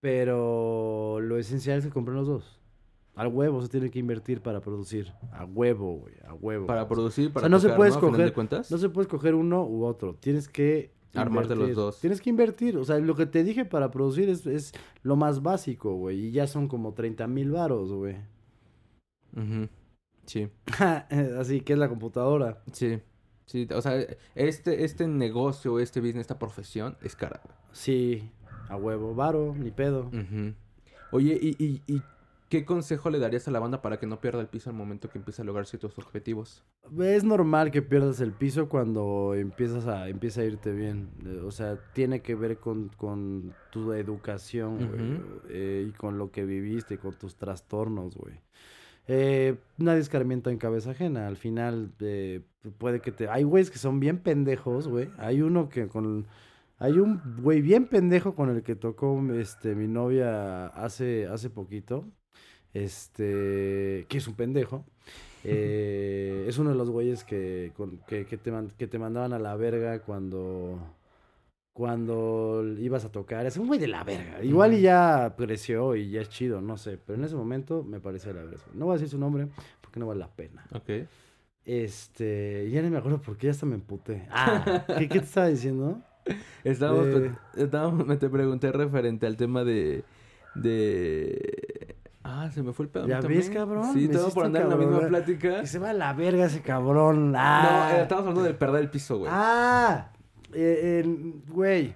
[0.00, 2.60] Pero lo esencial es que compren los dos.
[3.16, 5.12] Al huevo se tiene que invertir para producir.
[5.32, 6.66] A huevo, güey, a huevo.
[6.66, 7.96] Para producir, para no se puede ¿no?
[7.96, 8.70] Escoger- de cuentas.
[8.70, 10.14] No se puede escoger uno u otro.
[10.16, 12.00] Tienes que Armarte los dos.
[12.00, 12.76] Tienes que invertir.
[12.76, 16.26] O sea, lo que te dije para producir es, es lo más básico, güey.
[16.26, 18.16] Y ya son como 30 mil varos, güey.
[20.26, 20.48] Sí,
[21.38, 22.62] Así que es la computadora.
[22.72, 23.00] sí.
[23.46, 24.02] Sí, o sea,
[24.34, 27.42] este, este negocio, este business, esta profesión es cara.
[27.72, 28.30] Sí,
[28.70, 29.14] a huevo.
[29.14, 30.10] Varo, ni pedo.
[31.12, 32.00] Oye, ¿y, y, y
[32.48, 35.08] qué consejo le darías a la banda para que no pierda el piso al momento
[35.08, 36.64] que empiece a lograr ciertos objetivos?
[37.00, 41.10] Es normal que pierdas el piso cuando empiezas a, empieza a irte bien.
[41.44, 45.20] O sea, tiene que ver con, con tu educación, güey.
[45.48, 48.40] Eh, y con lo que viviste, con tus trastornos, güey.
[49.06, 51.26] Eh, nadie escarmienta en cabeza ajena.
[51.26, 52.42] Al final, eh,
[52.78, 53.28] puede que te...
[53.28, 55.10] Hay güeyes que son bien pendejos, güey.
[55.18, 56.26] Hay uno que con...
[56.78, 62.04] Hay un güey bien pendejo con el que tocó este, mi novia hace, hace poquito.
[62.74, 64.04] Este...
[64.08, 64.84] Que es un pendejo.
[65.46, 69.32] Eh, es uno de los güeyes que, con- que, que te, man- que te mandaban
[69.32, 70.78] a la verga cuando,
[71.72, 73.44] cuando ibas a tocar.
[73.46, 74.42] Es un güey de la verga.
[74.42, 76.98] Igual y ya creció y ya es chido, no sé.
[77.04, 78.62] Pero en ese momento me parecía la verga.
[78.74, 79.48] No voy a decir su nombre
[79.80, 80.64] porque no vale la pena.
[80.72, 81.06] Ok.
[81.66, 84.26] Este, ya no me acuerdo porque ya hasta me emputé.
[84.30, 86.00] Ah, ¿qué, qué te estaba diciendo?
[86.64, 87.06] Estábamos,
[87.54, 90.04] estábamos- me te pregunté referente al tema de,
[90.54, 91.63] de...
[92.36, 93.06] Ah, se me fue el pedo.
[93.06, 93.92] ¿Ya ves, cabrón?
[93.92, 95.60] Sí, todo por andar en la misma plática.
[95.60, 97.32] Que se va a la verga ese cabrón.
[97.36, 97.90] Ah.
[97.92, 99.30] No, eh, estamos hablando del perder el piso, güey.
[99.32, 100.10] Ah,
[100.52, 101.04] eh,
[101.46, 101.94] güey.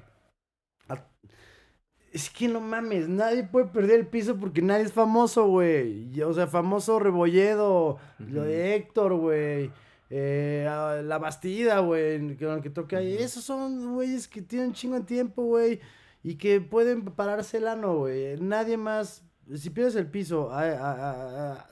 [2.13, 6.21] Es que no mames, nadie puede perder el piso porque nadie es famoso, güey.
[6.23, 9.71] O sea, famoso Rebolledo, lo de Héctor, güey.
[10.09, 13.15] Eh, ah, la Bastida, güey, con el que toca ahí.
[13.15, 15.81] Esos son güeyes que tienen un chingo de tiempo, güey.
[16.23, 18.41] Y que pueden pararse el ano, güey.
[18.41, 19.28] Nadie más.
[19.57, 20.51] Si pierdes el piso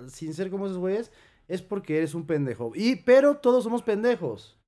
[0.09, 1.13] sin ser como esos güeyes,
[1.49, 2.73] es porque eres un pendejo.
[2.75, 4.59] Y, pero todos somos pendejos.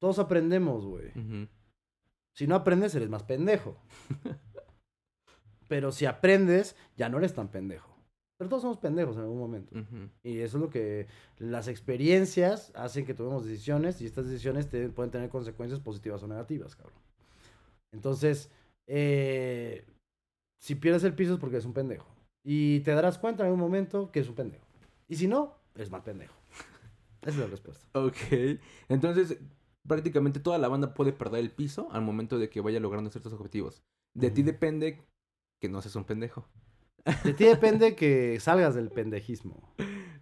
[0.00, 1.12] Todos aprendemos, güey.
[2.34, 3.76] Si no aprendes, eres más pendejo.
[5.68, 7.88] Pero si aprendes, ya no eres tan pendejo.
[8.38, 9.74] Pero todos somos pendejos en algún momento.
[10.22, 11.06] Y eso es lo que
[11.38, 16.26] las experiencias hacen que tomemos decisiones y estas decisiones te- pueden tener consecuencias positivas o
[16.28, 16.98] negativas, cabrón.
[17.94, 18.50] Entonces,
[18.88, 19.84] eh,
[20.62, 22.06] si pierdes el piso es porque eres un pendejo.
[22.44, 24.64] Y te darás cuenta en algún momento que es un pendejo.
[25.08, 26.34] Y si no, eres más pendejo.
[27.22, 27.86] Esa es la respuesta.
[27.98, 28.60] Ok.
[28.88, 29.38] Entonces,
[29.86, 33.32] prácticamente toda la banda puede perder el piso al momento de que vaya logrando ciertos
[33.32, 33.82] objetivos.
[34.14, 35.02] De ti depende
[35.60, 36.46] que no seas un pendejo.
[37.24, 39.74] De ti depende que salgas del pendejismo.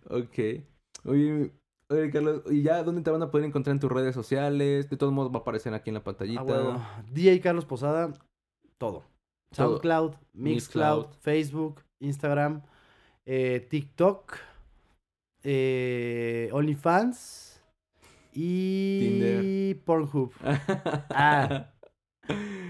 [0.08, 0.64] Ok.
[1.04, 1.52] Oye,
[1.90, 4.88] oye, Carlos, ¿y ya dónde te van a poder encontrar en tus redes sociales?
[4.88, 6.40] De todos modos va a aparecer aquí en la pantallita.
[6.40, 6.86] Ah, bueno.
[7.10, 8.12] DJ Carlos Posada,
[8.78, 9.09] todo.
[9.52, 11.06] SoundCloud, Mixcloud, Mixcloud.
[11.20, 12.62] Facebook, Instagram,
[13.26, 14.36] eh, TikTok,
[15.42, 17.60] eh, OnlyFans
[18.32, 19.84] y Tinder.
[19.84, 20.32] Pornhub.
[21.10, 21.66] Ah.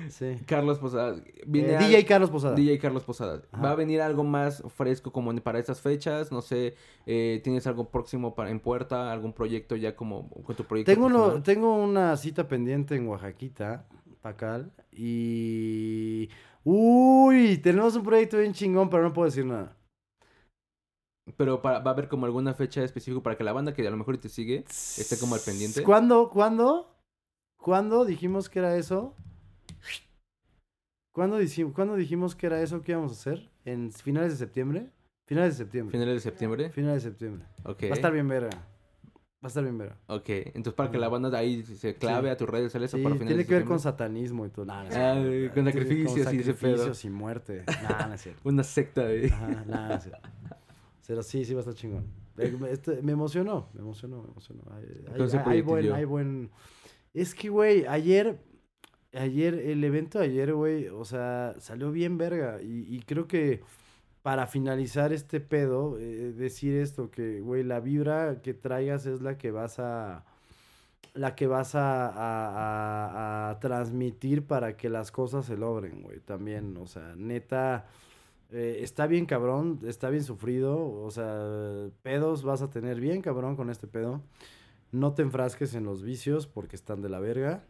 [0.09, 0.39] Sí.
[0.47, 1.17] Carlos Posada.
[1.19, 2.55] Eh, al- DJ Carlos Posada.
[2.55, 3.43] DJ Carlos Posada.
[3.53, 3.63] Ajá.
[3.63, 6.33] ¿Va a venir algo más fresco como para estas fechas?
[6.33, 6.75] No sé,
[7.07, 9.13] eh, ¿tienes algo próximo para, en puerta?
[9.13, 10.91] ¿Algún proyecto ya como con tu proyecto?
[10.93, 13.87] Tengo, uno- tengo una cita pendiente en Oaxaquita,
[14.23, 15.80] Pacal, y...
[16.65, 19.77] Uy, tenemos un proyecto bien chingón, pero no puedo decir nada.
[21.37, 23.91] Pero para- va a haber como alguna fecha específica para que la banda que a
[23.91, 25.83] lo mejor te sigue esté como al pendiente.
[25.83, 26.29] ¿Cuándo?
[26.29, 26.95] ¿Cuándo?
[27.59, 29.15] ¿Cuándo dijimos que era eso?
[31.15, 33.51] ¿Cuándo, dici- ¿Cuándo dijimos que era eso que íbamos a hacer?
[33.65, 34.91] ¿En finales de septiembre?
[35.29, 35.93] Finales de septiembre.
[35.93, 36.71] ¿Finales de septiembre?
[36.71, 37.47] Finales de septiembre.
[37.65, 37.83] Ok.
[37.85, 38.51] Va a estar bien verga.
[39.43, 39.97] Va a estar bien verga.
[40.09, 42.33] Ok, entonces para que la banda de ahí se clave Sí.
[42.33, 44.67] a tus redes sociales Sí, para finales tiene que ver con satanismo y todo.
[44.67, 45.55] Nah, no Ah, cierto.
[45.55, 46.77] con sacrificios y ese pedo.
[46.77, 47.65] sacrificios y muerte.
[47.83, 48.41] Nah, no es cierto.
[48.49, 49.27] Una secta de...
[49.33, 50.29] Ajá, nah, no es cierto.
[51.07, 52.05] Pero sí, sí va a estar chingón.
[52.37, 54.63] Eh, me- este- me emocionó, me emocionó, me emocionó.
[54.73, 54.85] Hay,
[55.15, 56.51] hay- ese hay- buen, hay buen...
[57.15, 58.39] Es que, güey, ayer,
[59.15, 62.61] ayer, el evento de ayer, güey, o sea, salió bien verga.
[62.63, 63.63] Y, y creo que
[64.23, 69.39] para finalizar este pedo, eh, decir esto, que, güey, la vibra que traigas es la
[69.39, 70.25] que vas a...
[71.15, 76.21] La que vas a, a- a- transmitir para que las cosas se logren, güey.
[76.21, 77.87] También, o sea, neta...
[78.53, 83.57] Eh, está bien cabrón, está bien sufrido, o sea, pedos vas a tener bien cabrón
[83.57, 84.23] con este pedo.
[84.93, 87.65] No te enfrasques en los vicios porque están de la verga.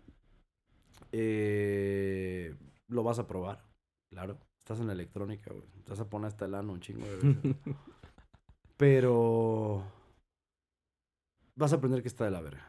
[1.12, 2.54] Eh,
[2.88, 3.64] lo vas a probar,
[4.10, 4.38] claro.
[4.70, 5.66] Estás en la electrónica, güey.
[5.82, 7.56] Te vas a poner hasta el ano un chingo de veces.
[8.76, 9.82] Pero
[11.56, 12.64] vas a aprender que está de la verga.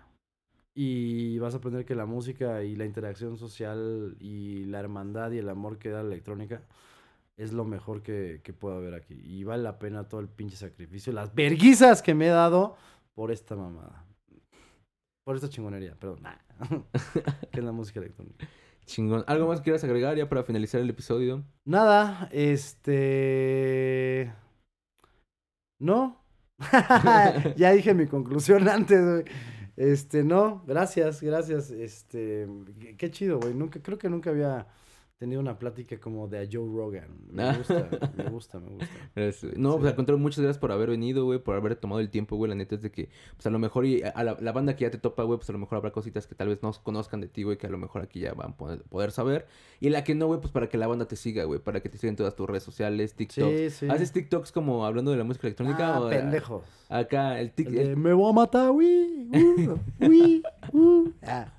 [0.73, 5.37] Y vas a aprender que la música y la interacción social y la hermandad y
[5.37, 6.63] el amor que da la electrónica
[7.37, 9.21] es lo mejor que, que puedo haber aquí.
[9.23, 12.77] Y vale la pena todo el pinche sacrificio, las verguizas que me he dado
[13.13, 14.07] por esta mamada.
[15.23, 16.23] Por esta chingonería, perdón.
[17.51, 18.47] Que es la música electrónica.
[18.91, 19.23] Chingón.
[19.27, 21.43] ¿Algo más que quieras agregar ya para finalizar el episodio?
[21.65, 24.33] Nada, este.
[25.79, 26.21] No.
[27.57, 29.23] ya dije mi conclusión antes, güey.
[29.77, 31.71] Este, no, gracias, gracias.
[31.71, 32.47] Este,
[32.97, 33.53] qué- chido, güey.
[33.53, 34.67] Nunca, creo que nunca había
[35.21, 37.09] tenido una plática como de a Joe Rogan.
[37.31, 38.87] Me gusta, me gusta, me gusta.
[39.15, 39.61] Gracias, güey.
[39.61, 39.77] No, Sí.
[39.79, 42.49] pues al contrario, muchas gracias por haber venido, güey, por haber tomado el tiempo, güey.
[42.49, 44.81] La neta es de que, pues a lo mejor, y a la, la banda que
[44.85, 47.21] ya te topa, güey, pues a lo mejor habrá cositas que tal vez no conozcan
[47.21, 49.45] de ti, güey, que a lo mejor aquí ya van a poder, poder saber.
[49.79, 51.89] Y la que no, güey, pues para que la banda te siga, güey, para que
[51.89, 53.47] te sigan todas tus redes sociales, TikTok.
[53.49, 53.87] Sí, sí.
[53.89, 55.95] ¿Haces TikToks como hablando de la música electrónica?
[55.95, 56.63] Ah, o pendejos.
[56.89, 57.95] Acá, el TikTok.
[57.95, 60.43] me voy a matar, uy, uh, uy,
[60.73, 61.09] uh.
[61.23, 61.53] Ah.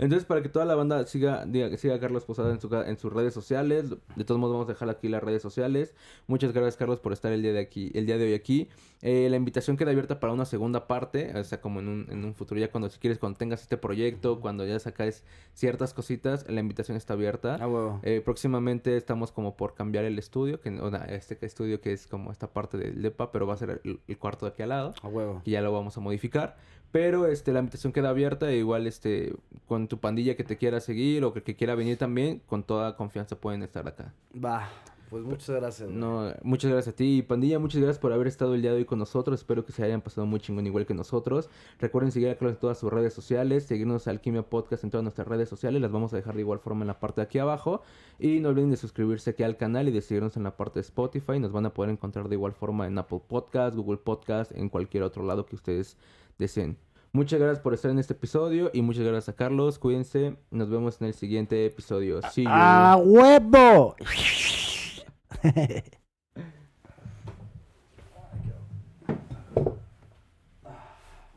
[0.00, 2.98] Entonces, para que toda la banda siga, diga, siga a Carlos Posada en, su, en
[2.98, 3.90] sus redes sociales.
[4.16, 5.94] De todos modos, vamos a dejar aquí las redes sociales.
[6.26, 8.68] Muchas gracias, Carlos, por estar el día de aquí, el día de hoy aquí.
[9.02, 11.32] Eh, la invitación queda abierta para una segunda parte.
[11.38, 13.76] O sea, como en un, en un futuro, ya cuando si quieres, cuando tengas este
[13.76, 15.22] proyecto, cuando ya sacáis
[15.54, 17.56] ciertas cositas, la invitación está abierta.
[17.60, 18.00] Ah, huevo.
[18.02, 22.06] Eh, próximamente estamos como por cambiar el estudio, que o sea, este estudio que es
[22.06, 24.70] como esta parte del DEPA, pero va a ser el, el cuarto de aquí al
[24.70, 25.42] lado A huevo.
[25.44, 26.56] que ya lo vamos a modificar.
[26.92, 28.50] Pero este, la invitación queda abierta.
[28.50, 29.34] e igual este,
[29.66, 32.96] con tu pandilla que te quiera seguir o que, que quiera venir también, con toda
[32.96, 34.12] confianza pueden estar acá.
[34.32, 34.68] Va,
[35.10, 35.90] pues muchas gracias.
[35.90, 37.58] No, muchas gracias a ti, y pandilla.
[37.58, 39.40] Muchas gracias por haber estado el día de hoy con nosotros.
[39.40, 41.50] Espero que se hayan pasado muy chingón igual que nosotros.
[41.80, 45.02] Recuerden seguir a Carlos en todas sus redes sociales, seguirnos a Alquimia Podcast en todas
[45.02, 45.82] nuestras redes sociales.
[45.82, 47.82] Las vamos a dejar de igual forma en la parte de aquí abajo.
[48.20, 50.82] Y no olviden de suscribirse aquí al canal y de seguirnos en la parte de
[50.82, 51.40] Spotify.
[51.40, 55.02] Nos van a poder encontrar de igual forma en Apple Podcast, Google Podcast, en cualquier
[55.02, 55.96] otro lado que ustedes
[56.40, 56.76] deseen.
[57.12, 59.78] Muchas gracias por estar en este episodio y muchas gracias a Carlos.
[59.78, 60.36] Cuídense.
[60.50, 62.20] Nos vemos en el siguiente episodio.
[62.30, 62.50] See you.
[62.50, 63.96] ¡A huevo!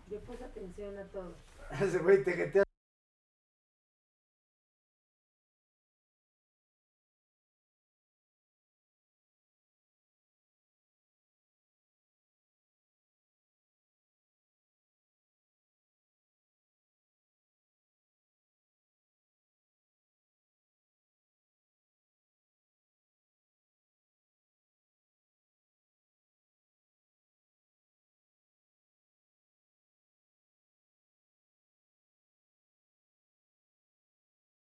[0.10, 1.36] Yo puse atención a todo.
[1.82, 2.64] Ese güey te